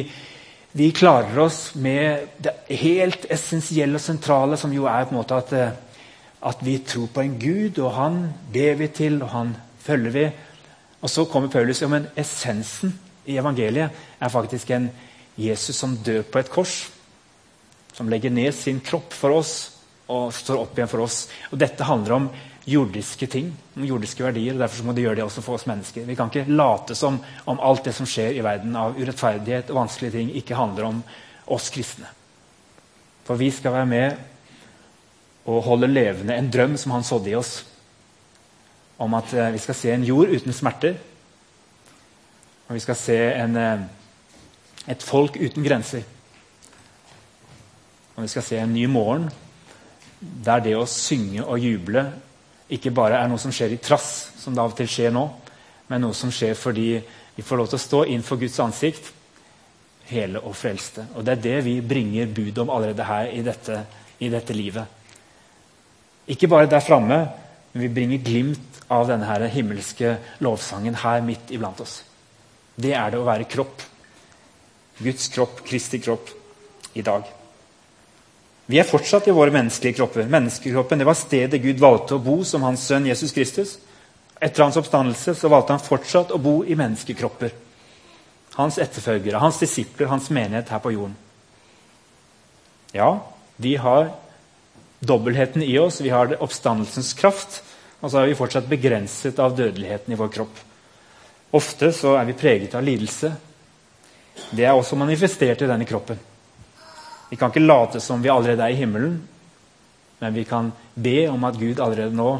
vi 0.71 0.89
klarer 0.95 1.37
oss 1.43 1.75
med 1.75 2.41
det 2.41 2.55
helt 2.81 3.27
essensielle 3.29 3.99
og 3.99 4.03
sentrale, 4.03 4.57
som 4.57 4.73
jo 4.73 4.87
er 4.89 5.05
på 5.05 5.13
en 5.13 5.19
måte 5.19 5.37
at, 5.37 5.53
eh, 5.53 6.07
at 6.49 6.63
vi 6.65 6.79
tror 6.87 7.11
på 7.13 7.21
en 7.21 7.35
Gud, 7.41 7.77
og 7.83 7.93
han 7.99 8.21
ber 8.53 8.79
vi 8.79 8.87
til, 8.87 9.21
og 9.21 9.29
han 9.35 9.53
følger 9.85 10.15
vi. 10.15 10.25
Og 11.01 11.09
så 11.09 11.25
kommer 11.25 11.53
Paulus. 11.53 11.81
Ja, 11.81 11.87
men 11.91 12.09
essensen 12.17 12.97
i 13.25 13.37
evangeliet 13.37 13.89
er 14.19 14.33
faktisk 14.33 14.71
en 14.71 14.89
Jesus 15.39 15.77
som 15.79 15.95
dør 15.95 16.23
på 16.27 16.41
et 16.41 16.51
kors. 16.51 16.89
Som 17.95 18.11
legger 18.11 18.33
ned 18.33 18.53
sin 18.55 18.81
kropp 18.83 19.15
for 19.15 19.39
oss 19.39 19.55
og 20.09 20.33
står 20.33 20.63
opp 20.63 20.77
igjen 20.77 20.89
for 20.89 21.05
oss. 21.05 21.23
Og 21.53 21.59
Dette 21.61 21.85
handler 21.85 22.15
om 22.15 22.29
jordiske 22.69 23.27
ting, 23.29 23.49
om 23.75 23.85
jordiske 23.85 24.23
verdier. 24.23 24.53
og 24.53 24.63
Derfor 24.63 24.87
må 24.87 24.93
det 24.93 25.05
gjøre 25.05 25.19
det 25.19 25.25
også 25.25 25.43
for 25.45 25.57
oss 25.57 25.67
mennesker. 25.69 26.05
Vi 26.05 26.15
kan 26.17 26.31
ikke 26.31 26.49
late 26.51 26.97
som 26.97 27.19
om 27.49 27.61
alt 27.65 27.85
det 27.87 27.95
som 27.97 28.09
skjer 28.09 28.37
i 28.37 28.45
verden 28.45 28.75
av 28.77 28.97
urettferdighet 28.97 29.71
og 29.71 29.83
vanskelige 29.83 30.17
ting, 30.17 30.31
ikke 30.37 30.57
handler 30.57 30.89
om 30.89 31.03
oss 31.49 31.69
kristne. 31.73 32.09
For 33.25 33.39
vi 33.39 33.51
skal 33.53 33.75
være 33.75 33.89
med 33.89 35.49
og 35.49 35.63
holde 35.65 35.89
levende 35.89 36.35
en 36.37 36.49
drøm 36.51 36.77
som 36.77 36.93
han 36.93 37.05
sådde 37.05 37.31
i 37.31 37.37
oss. 37.37 37.53
Om 38.99 39.13
at 39.17 39.33
eh, 39.33 39.53
vi 39.53 39.61
skal 39.61 39.77
se 39.77 39.93
en 39.93 40.03
jord 40.05 40.33
uten 40.33 40.53
smerter. 40.53 40.97
Og 42.67 42.75
vi 42.77 42.81
skal 42.83 42.97
se 42.97 43.17
en, 43.33 43.55
eh, 43.57 43.85
et 44.89 45.05
folk 45.05 45.37
uten 45.37 45.65
grenser. 45.65 46.03
Og 48.15 48.25
vi 48.25 48.31
skal 48.31 48.45
se 48.45 48.57
en 48.59 48.73
ny 48.73 48.87
morgen 48.89 49.29
der 50.19 50.63
det 50.65 50.73
å 50.75 50.87
synge 50.89 51.45
og 51.45 51.61
juble 51.63 52.03
ikke 52.69 52.91
bare 52.93 53.21
er 53.21 53.29
noe 53.29 53.39
som 53.41 53.53
skjer 53.55 53.73
i 53.73 53.79
trass, 53.81 54.33
som 54.37 54.53
det 54.53 54.61
av 54.61 54.73
og 54.73 54.77
til 54.77 54.89
skjer 54.91 55.13
nå, 55.15 55.23
men 55.89 56.03
noe 56.03 56.17
som 56.17 56.31
skjer 56.33 56.57
fordi 56.57 56.89
vi 57.37 57.45
får 57.45 57.57
lov 57.57 57.69
til 57.71 57.79
å 57.79 57.85
stå 57.85 58.01
innenfor 58.05 58.41
Guds 58.41 58.59
ansikt, 58.61 59.11
hele 60.09 60.41
og 60.41 60.55
frelste. 60.57 61.05
Og 61.15 61.25
Det 61.25 61.37
er 61.37 61.43
det 61.45 61.57
vi 61.65 61.79
bringer 61.85 62.29
bud 62.33 62.57
om 62.61 62.71
allerede 62.73 63.05
her 63.05 63.29
i 63.33 63.41
dette, 63.45 63.83
i 64.19 64.29
dette 64.29 64.53
livet. 64.53 64.85
Ikke 66.29 66.49
bare 66.49 66.69
der 66.69 66.83
framme, 66.85 67.19
men 67.71 67.83
vi 67.85 67.93
bringer 67.93 68.21
glimt 68.25 68.81
av 68.89 69.07
denne 69.09 69.49
himmelske 69.49 70.17
lovsangen 70.45 70.97
her 71.01 71.21
midt 71.25 71.53
iblant 71.53 71.81
oss. 71.81 72.01
Det 72.75 72.93
er 72.93 73.13
det 73.13 73.21
å 73.21 73.27
være 73.27 73.49
kropp. 73.49 73.81
Guds 74.99 75.27
kropp, 75.33 75.63
Kristi 75.67 75.99
kropp, 76.03 76.29
i 76.93 77.01
dag. 77.01 77.23
Vi 78.69 78.77
er 78.77 78.85
fortsatt 78.85 79.27
i 79.27 79.33
våre 79.33 79.49
menneskelige 79.49 79.97
kropper. 79.97 80.27
Menneskekroppen 80.29 80.99
det 81.01 81.07
var 81.07 81.17
stedet 81.17 81.61
Gud 81.63 81.79
valgte 81.81 82.19
å 82.19 82.21
bo 82.21 82.43
som 82.45 82.61
hans 82.67 82.83
sønn 82.85 83.07
Jesus 83.09 83.33
Kristus. 83.33 83.77
Etter 84.37 84.61
hans 84.61 84.77
oppstandelse 84.77 85.33
så 85.35 85.49
valgte 85.49 85.73
han 85.73 85.81
fortsatt 85.81 86.29
å 86.35 86.37
bo 86.37 86.59
i 86.61 86.77
menneskekropper. 86.77 87.55
Hans 88.59 88.77
etterfølgere, 88.77 89.41
hans 89.41 89.57
disipler, 89.57 90.11
hans 90.11 90.29
menighet 90.29 90.69
her 90.69 90.83
på 90.83 90.93
jorden. 90.93 91.17
Ja, 92.93 93.09
vi 93.57 93.73
har 93.81 94.11
dobbeltheten 94.99 95.65
i 95.65 95.73
oss, 95.81 96.01
vi 96.05 96.13
har 96.13 96.37
oppstandelsens 96.37 97.15
kraft. 97.17 97.63
Og 97.99 98.11
så 98.11 98.21
er 98.21 98.29
vi 98.29 98.37
fortsatt 98.37 98.69
begrenset 98.69 99.41
av 99.41 99.57
dødeligheten 99.57 100.13
i 100.13 100.19
vår 100.19 100.29
kropp. 100.37 100.61
Ofte 101.57 101.89
så 101.95 102.13
er 102.19 102.29
vi 102.29 102.37
preget 102.37 102.77
av 102.77 102.85
lidelse. 102.85 103.33
Det 104.51 104.65
er 104.65 104.73
også 104.73 104.97
manifestert 104.99 105.61
i 105.61 105.69
denne 105.69 105.87
kroppen. 105.87 106.19
Vi 107.29 107.37
kan 107.37 107.51
ikke 107.51 107.65
late 107.65 108.01
som 108.01 108.23
vi 108.23 108.31
allerede 108.33 108.63
er 108.65 108.73
i 108.73 108.79
himmelen, 108.79 109.19
men 110.19 110.33
vi 110.33 110.43
kan 110.43 110.71
be 110.95 111.27
om 111.29 111.43
at 111.47 111.59
Gud 111.59 111.79
allerede 111.79 112.15
nå 112.15 112.31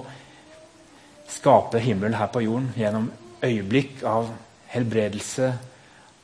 skaper 1.30 1.84
himmelen 1.84 2.18
her 2.18 2.32
på 2.34 2.42
jorden 2.42 2.72
gjennom 2.78 3.12
øyeblikk 3.46 4.02
av 4.08 4.32
helbredelse, 4.74 5.54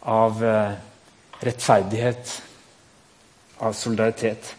av 0.02 0.42
eh, 0.44 0.74
rettferdighet, 1.46 2.34
av 3.62 3.74
solidaritet. 3.78 4.56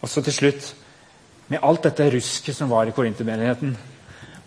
Og 0.00 0.08
så 0.08 0.22
til 0.24 0.36
slutt, 0.36 0.74
med 1.50 1.64
alt 1.66 1.88
dette 1.88 2.06
rusket 2.12 2.56
som 2.56 2.70
var 2.70 2.88
i 2.88 2.94
korintermenigheten 2.94 3.74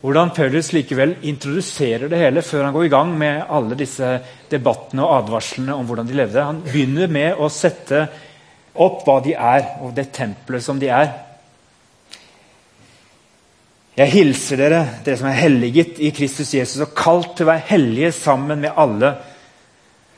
hvordan 0.04 0.34
Paulus 0.36 0.74
likevel 0.76 1.14
introduserer 1.24 2.10
det 2.12 2.20
hele 2.20 2.42
før 2.44 2.66
han 2.68 2.74
går 2.76 2.90
i 2.90 2.92
gang 2.92 3.14
med 3.16 3.46
alle 3.48 3.78
disse 3.80 4.08
debattene 4.52 5.06
og 5.06 5.14
advarslene 5.22 5.78
om 5.78 5.88
hvordan 5.88 6.10
de 6.10 6.18
levde. 6.18 6.44
Han 6.44 6.60
begynner 6.66 7.08
med 7.08 7.40
å 7.40 7.48
sette 7.48 8.02
opp 8.84 9.06
hva 9.08 9.22
de 9.24 9.32
er, 9.38 9.78
og 9.80 9.94
det 9.96 10.10
tempelet 10.12 10.66
som 10.66 10.82
de 10.82 10.90
er. 10.92 11.14
Jeg 13.96 14.12
hilser 14.12 14.60
dere, 14.60 14.82
dere 15.06 15.22
som 15.22 15.30
er 15.30 15.40
helliget 15.40 16.02
i 16.04 16.12
Kristus 16.12 16.52
Jesus, 16.52 16.82
og 16.84 16.92
kalt 16.98 17.38
til 17.38 17.48
å 17.48 17.54
være 17.54 17.68
hellige 17.70 18.12
sammen 18.18 18.60
med 18.66 18.76
alle 18.76 19.14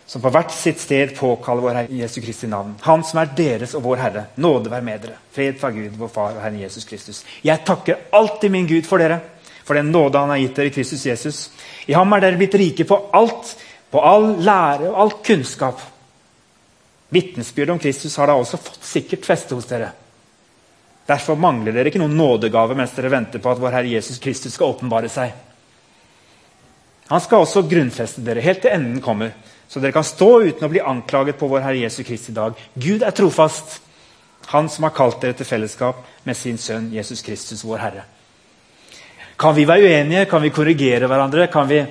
som 0.10 0.22
på 0.22 0.32
hvert 0.34 0.54
sitt 0.54 0.82
sted 0.82 1.14
påkaller 1.18 1.66
vår 1.66 1.78
Herre 1.80 2.00
Jesu 2.00 2.20
Kristi 2.24 2.50
navn. 2.50 2.74
Han 2.86 3.06
som 3.06 3.22
er 3.22 3.32
deres 3.38 3.74
og 3.78 3.86
vår 3.86 4.02
Herre. 4.02 4.26
Nåde 4.42 4.74
være 4.74 4.86
med 4.86 5.06
dere. 5.06 5.22
Fred 5.34 5.58
fra 5.62 5.74
Gud, 5.74 5.94
vår 5.98 6.12
Far 6.14 6.36
og 6.36 6.42
Herren 6.42 6.60
Jesus 6.62 6.86
Kristus. 6.90 7.24
Jeg 7.46 7.66
takker 7.66 8.08
alltid 8.14 8.54
min 8.54 8.70
Gud 8.70 8.86
for 8.90 9.02
dere 9.02 9.22
for 9.66 9.78
den 9.78 9.92
nåde 9.92 10.22
han 10.22 10.30
har 10.30 10.38
gitt 10.38 10.56
dere 10.56 10.70
i 10.70 10.76
Kristus 10.76 11.06
Jesus. 11.06 11.40
I 11.90 11.98
ham 11.98 12.14
er 12.14 12.22
dere 12.22 12.40
blitt 12.40 12.58
rike 12.62 12.86
på 12.86 13.00
alt, 13.18 13.56
på 13.90 14.02
all 14.02 14.36
lære 14.46 14.92
og 14.92 15.00
all 15.02 15.14
kunnskap. 15.26 15.82
Vitnesbyrd 17.10 17.74
om 17.74 17.82
Kristus 17.82 18.18
har 18.22 18.30
da 18.30 18.38
også 18.38 18.60
fått 18.62 18.86
sikkert 18.86 19.26
feste 19.26 19.58
hos 19.58 19.68
dere. 19.70 19.90
Derfor 21.06 21.38
mangler 21.38 21.74
dere 21.74 21.90
ikke 21.90 22.02
noen 22.02 22.18
nådegave 22.18 22.78
mens 22.78 22.94
dere 22.98 23.14
venter 23.14 23.42
på 23.42 23.52
at 23.52 23.62
vår 23.62 23.78
Herre 23.78 23.94
Jesus 23.94 24.22
Kristus 24.22 24.56
skal 24.58 24.74
åpenbare 24.74 25.10
seg. 25.12 25.34
Han 27.10 27.22
skal 27.22 27.44
også 27.46 27.68
grunnfeste 27.70 28.24
dere 28.26 28.42
helt 28.42 28.64
til 28.66 28.74
enden 28.74 29.02
kommer, 29.06 29.36
så 29.70 29.82
dere 29.82 29.94
kan 29.94 30.06
stå 30.06 30.30
uten 30.48 30.66
å 30.66 30.72
bli 30.72 30.82
anklaget 30.82 31.38
på 31.38 31.50
vår 31.50 31.62
Herre 31.66 31.84
Jesus 31.84 32.06
Kristi 32.06 32.34
dag. 32.34 32.58
Gud 32.74 33.06
er 33.06 33.14
trofast, 33.14 33.82
Han 34.46 34.70
som 34.70 34.84
har 34.86 34.94
kalt 34.94 35.24
dere 35.24 35.34
til 35.34 35.48
fellesskap 35.50 36.04
med 36.24 36.38
sin 36.38 36.60
sønn 36.62 36.92
Jesus 36.94 37.24
Kristus, 37.26 37.64
vår 37.66 37.80
Herre. 37.82 38.04
Kan 39.38 39.56
vi 39.56 39.66
være 39.68 39.84
uenige? 39.84 40.26
Kan 40.32 40.44
vi 40.44 40.54
korrigere 40.56 41.08
hverandre? 41.12 41.48
Kan 41.52 41.68
vi, 41.68 41.82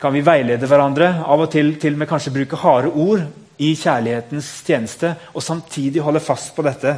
kan 0.00 0.12
vi 0.12 0.24
veilede 0.24 0.68
hverandre? 0.68 1.12
Av 1.24 1.40
og 1.40 1.50
til 1.52 1.76
til 1.80 1.96
og 1.96 2.02
med 2.02 2.10
kanskje 2.10 2.34
bruke 2.34 2.58
harde 2.60 2.90
ord 2.92 3.22
i 3.58 3.72
kjærlighetens 3.74 4.50
tjeneste, 4.66 5.14
og 5.34 5.42
samtidig 5.42 6.02
holde 6.04 6.22
fast 6.22 6.52
på 6.54 6.62
dette. 6.62 6.92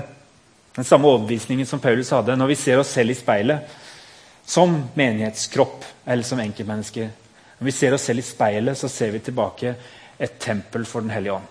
Den 0.76 0.84
samme 0.84 1.08
overbevisningen 1.08 1.66
som 1.66 1.80
Paulus 1.80 2.10
hadde 2.14 2.36
når 2.36 2.50
vi 2.50 2.58
ser 2.58 2.82
oss 2.82 2.90
selv 2.94 3.14
i 3.14 3.18
speilet. 3.18 3.78
Som 4.46 4.74
menighetskropp 4.98 5.86
eller 6.06 6.26
som 6.26 6.42
enkeltmennesker. 6.42 7.10
Når 7.60 7.68
vi 7.68 7.74
ser 7.76 7.94
oss 7.94 8.08
selv 8.08 8.22
i 8.22 8.26
speilet, 8.26 8.78
så 8.78 8.88
ser 8.90 9.12
vi 9.14 9.22
tilbake 9.22 9.74
et 10.18 10.38
tempel 10.42 10.84
for 10.84 11.00
Den 11.00 11.14
hellige 11.14 11.36
ånd. 11.38 11.46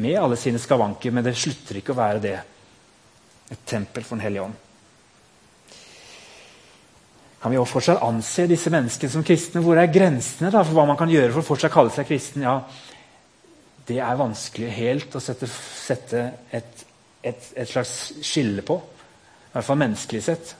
Med 0.00 0.18
alle 0.18 0.36
sine 0.36 0.58
skavanker, 0.58 1.14
men 1.14 1.24
det 1.24 1.36
slutter 1.38 1.78
ikke 1.78 1.94
å 1.94 2.00
være 2.00 2.24
det. 2.24 2.34
Et 3.50 3.64
tempel 3.66 4.02
for 4.02 4.18
Den 4.18 4.26
hellige 4.26 4.48
ånd. 4.48 4.58
Kan 7.40 7.54
vi 7.54 7.58
også 7.58 7.78
fortsatt 7.78 8.02
anse 8.04 8.44
disse 8.50 8.70
menneskene 8.72 9.12
som 9.14 9.24
kristne? 9.24 9.62
Hvor 9.64 9.78
er 9.80 9.92
grensene 9.92 10.50
da, 10.52 10.60
for 10.60 10.76
hva 10.76 10.84
man 10.90 10.98
kan 11.00 11.10
gjøre 11.10 11.32
for 11.32 11.40
å 11.40 11.48
fortsatt 11.54 11.72
kalle 11.72 11.92
seg 11.94 12.08
kristen? 12.10 12.44
Ja, 12.44 12.58
det 13.88 13.96
er 14.04 14.18
vanskelig 14.20 14.68
helt 14.76 15.16
å 15.16 15.22
sette, 15.24 15.48
sette 15.48 16.24
et, 16.52 16.84
et, 17.24 17.46
et, 17.56 17.70
slags 17.70 17.94
skille 18.26 18.62
på. 18.66 18.76
I 18.76 19.54
hvert 19.54 19.66
fall 19.66 19.80
menneskelig 19.80 20.22
sett. 20.26 20.52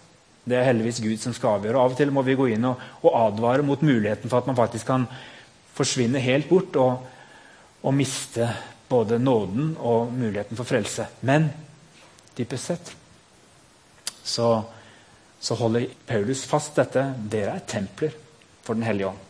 Det 0.49 0.57
er 0.57 0.71
heldigvis 0.71 1.03
Gud 1.05 1.21
som 1.21 1.37
skal 1.37 1.59
avgjøre. 1.59 1.85
Av 1.85 1.93
og 1.93 2.01
til 2.01 2.15
må 2.17 2.25
vi 2.27 2.39
gå 2.39 2.49
inn 2.55 2.65
og, 2.71 2.81
og 3.05 3.19
advare 3.27 3.67
mot 3.67 3.85
muligheten 3.85 4.33
for 4.33 4.41
at 4.41 4.49
man 4.49 4.59
faktisk 4.59 4.89
kan 4.89 5.05
forsvinne 5.77 6.23
helt 6.25 6.49
bort 6.49 6.81
og, 6.81 7.05
og 7.85 7.97
miste 7.97 8.49
både 8.91 9.21
nåden 9.21 9.75
og 9.79 10.11
muligheten 10.17 10.59
for 10.59 10.67
frelse. 10.67 11.07
Men 11.29 11.53
dypest 12.41 12.73
sett 12.73 12.97
så 14.25 14.49
så 15.41 15.57
holder 15.57 15.89
Paulus 16.07 16.45
fast 16.49 16.77
dette. 16.77 17.03
Dere 17.33 17.57
er 17.57 17.67
templer 17.69 18.13
for 18.63 18.77
Den 18.77 18.85
hellige 18.85 19.09
ånd. 19.09 19.27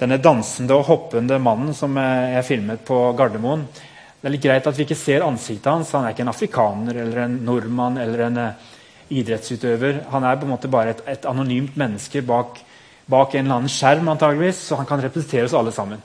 Denne 0.00 0.16
dansende 0.16 0.78
og 0.78 0.86
hoppende 0.88 1.36
mannen 1.42 1.74
som 1.76 1.96
jeg 2.00 2.46
filmet 2.48 2.80
på 2.88 2.96
Gardermoen 3.18 3.66
Det 3.68 4.28
er 4.28 4.32
litt 4.32 4.44
greit 4.44 4.68
at 4.68 4.76
vi 4.78 4.86
ikke 4.86 4.96
ser 4.96 5.24
ansiktet 5.26 5.68
hans. 5.68 5.92
Han 5.92 6.06
er 6.08 6.14
ikke 6.14 6.24
en 6.24 6.32
afrikaner 6.32 7.02
eller 7.04 7.24
en 7.26 7.36
nordmann 7.44 8.00
eller 8.00 8.24
en 8.26 8.40
uh, 8.40 8.70
idrettsutøver. 9.12 10.02
Han 10.12 10.24
er 10.24 10.36
på 10.36 10.48
en 10.48 10.52
måte 10.54 10.68
bare 10.72 10.94
et, 10.94 11.00
et 11.08 11.28
anonymt 11.28 11.76
menneske 11.80 12.20
bak, 12.24 12.60
bak, 13.08 13.34
en 13.34 13.46
eller 13.46 13.62
annen 13.62 13.72
skjerm, 13.72 14.08
antageligvis, 14.12 14.60
så 14.68 14.76
han 14.76 14.88
kan 14.88 15.00
representere 15.00 15.48
oss 15.48 15.56
alle 15.56 15.72
sammen. 15.72 16.02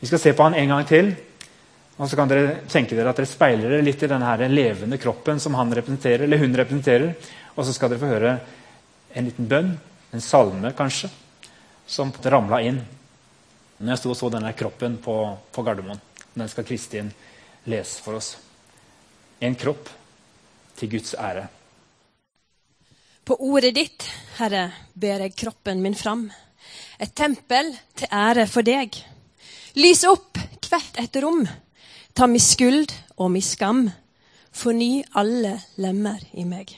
Vi 0.00 0.08
skal 0.08 0.22
se 0.22 0.32
på 0.32 0.48
han 0.48 0.56
en 0.58 0.72
gang 0.72 0.88
til. 0.88 1.12
Og 2.00 2.08
så 2.08 2.16
kan 2.16 2.30
dere 2.30 2.62
tenke 2.70 2.96
dere 2.96 3.12
at 3.12 3.20
dere 3.20 3.28
speiler 3.28 3.68
dere 3.68 3.84
litt 3.84 4.02
i 4.02 4.08
denne 4.10 4.48
levende 4.48 4.98
kroppen 4.98 5.40
som 5.40 5.54
han 5.58 5.72
representerer, 5.74 6.24
eller 6.24 6.40
hun 6.40 6.56
representerer. 6.56 7.12
Og 7.54 7.66
så 7.66 7.74
skal 7.76 7.92
dere 7.92 8.00
få 8.00 8.12
høre 8.14 8.32
en 9.12 9.28
liten 9.28 9.48
bønn, 9.48 9.74
en 10.12 10.24
salme 10.24 10.72
kanskje, 10.76 11.10
som 11.86 12.12
ramla 12.24 12.62
inn 12.64 12.80
når 13.82 13.90
jeg 13.90 13.98
sto 13.98 14.12
og 14.12 14.16
så 14.16 14.28
denne 14.30 14.52
kroppen 14.54 14.94
på, 15.02 15.14
på 15.50 15.62
Gardermoen. 15.66 15.98
Den 16.38 16.48
skal 16.48 16.64
Kristin 16.64 17.08
lese 17.66 18.02
for 18.04 18.14
oss. 18.14 18.36
En 19.42 19.56
kropp 19.58 19.90
til 20.78 20.92
Guds 20.92 21.16
ære. 21.18 21.48
På 23.26 23.36
ordet 23.42 23.74
ditt, 23.74 24.06
Herre, 24.38 24.68
ber 24.94 25.26
jeg 25.26 25.34
kroppen 25.34 25.82
min 25.82 25.98
fram. 25.98 26.28
Et 27.02 27.10
tempel 27.14 27.72
til 27.98 28.10
ære 28.10 28.46
for 28.50 28.66
deg. 28.66 28.94
Lys 29.82 30.04
opp 30.06 30.38
hvert 30.68 31.02
et 31.02 31.18
rom. 31.22 31.42
Ta 32.14 32.26
mi 32.26 32.38
skuld 32.38 32.92
og 33.16 33.30
mi 33.32 33.40
skam. 33.40 33.86
Forny 34.52 35.00
alle 35.16 35.54
lemmer 35.80 36.20
i 36.36 36.44
meg. 36.44 36.74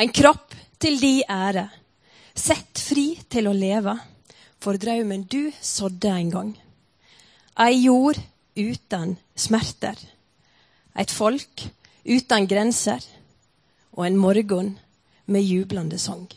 En 0.00 0.12
kropp 0.14 0.54
til 0.80 0.96
di 1.00 1.20
ære. 1.28 1.66
Sett 2.38 2.80
fri 2.80 3.18
til 3.28 3.50
å 3.50 3.52
leve, 3.52 3.96
for 4.62 4.78
drømmen 4.80 5.26
du 5.28 5.50
sådde 5.60 6.14
en 6.14 6.30
gang. 6.30 6.52
Ei 7.58 7.82
jord 7.82 8.20
uten 8.56 9.16
smerter. 9.36 9.98
Et 10.96 11.10
folk 11.10 11.66
uten 12.06 12.48
grenser. 12.48 13.02
Og 13.92 14.06
en 14.06 14.16
morgen 14.16 14.76
med 15.26 15.42
jublende 15.42 15.98
sang. 15.98 16.28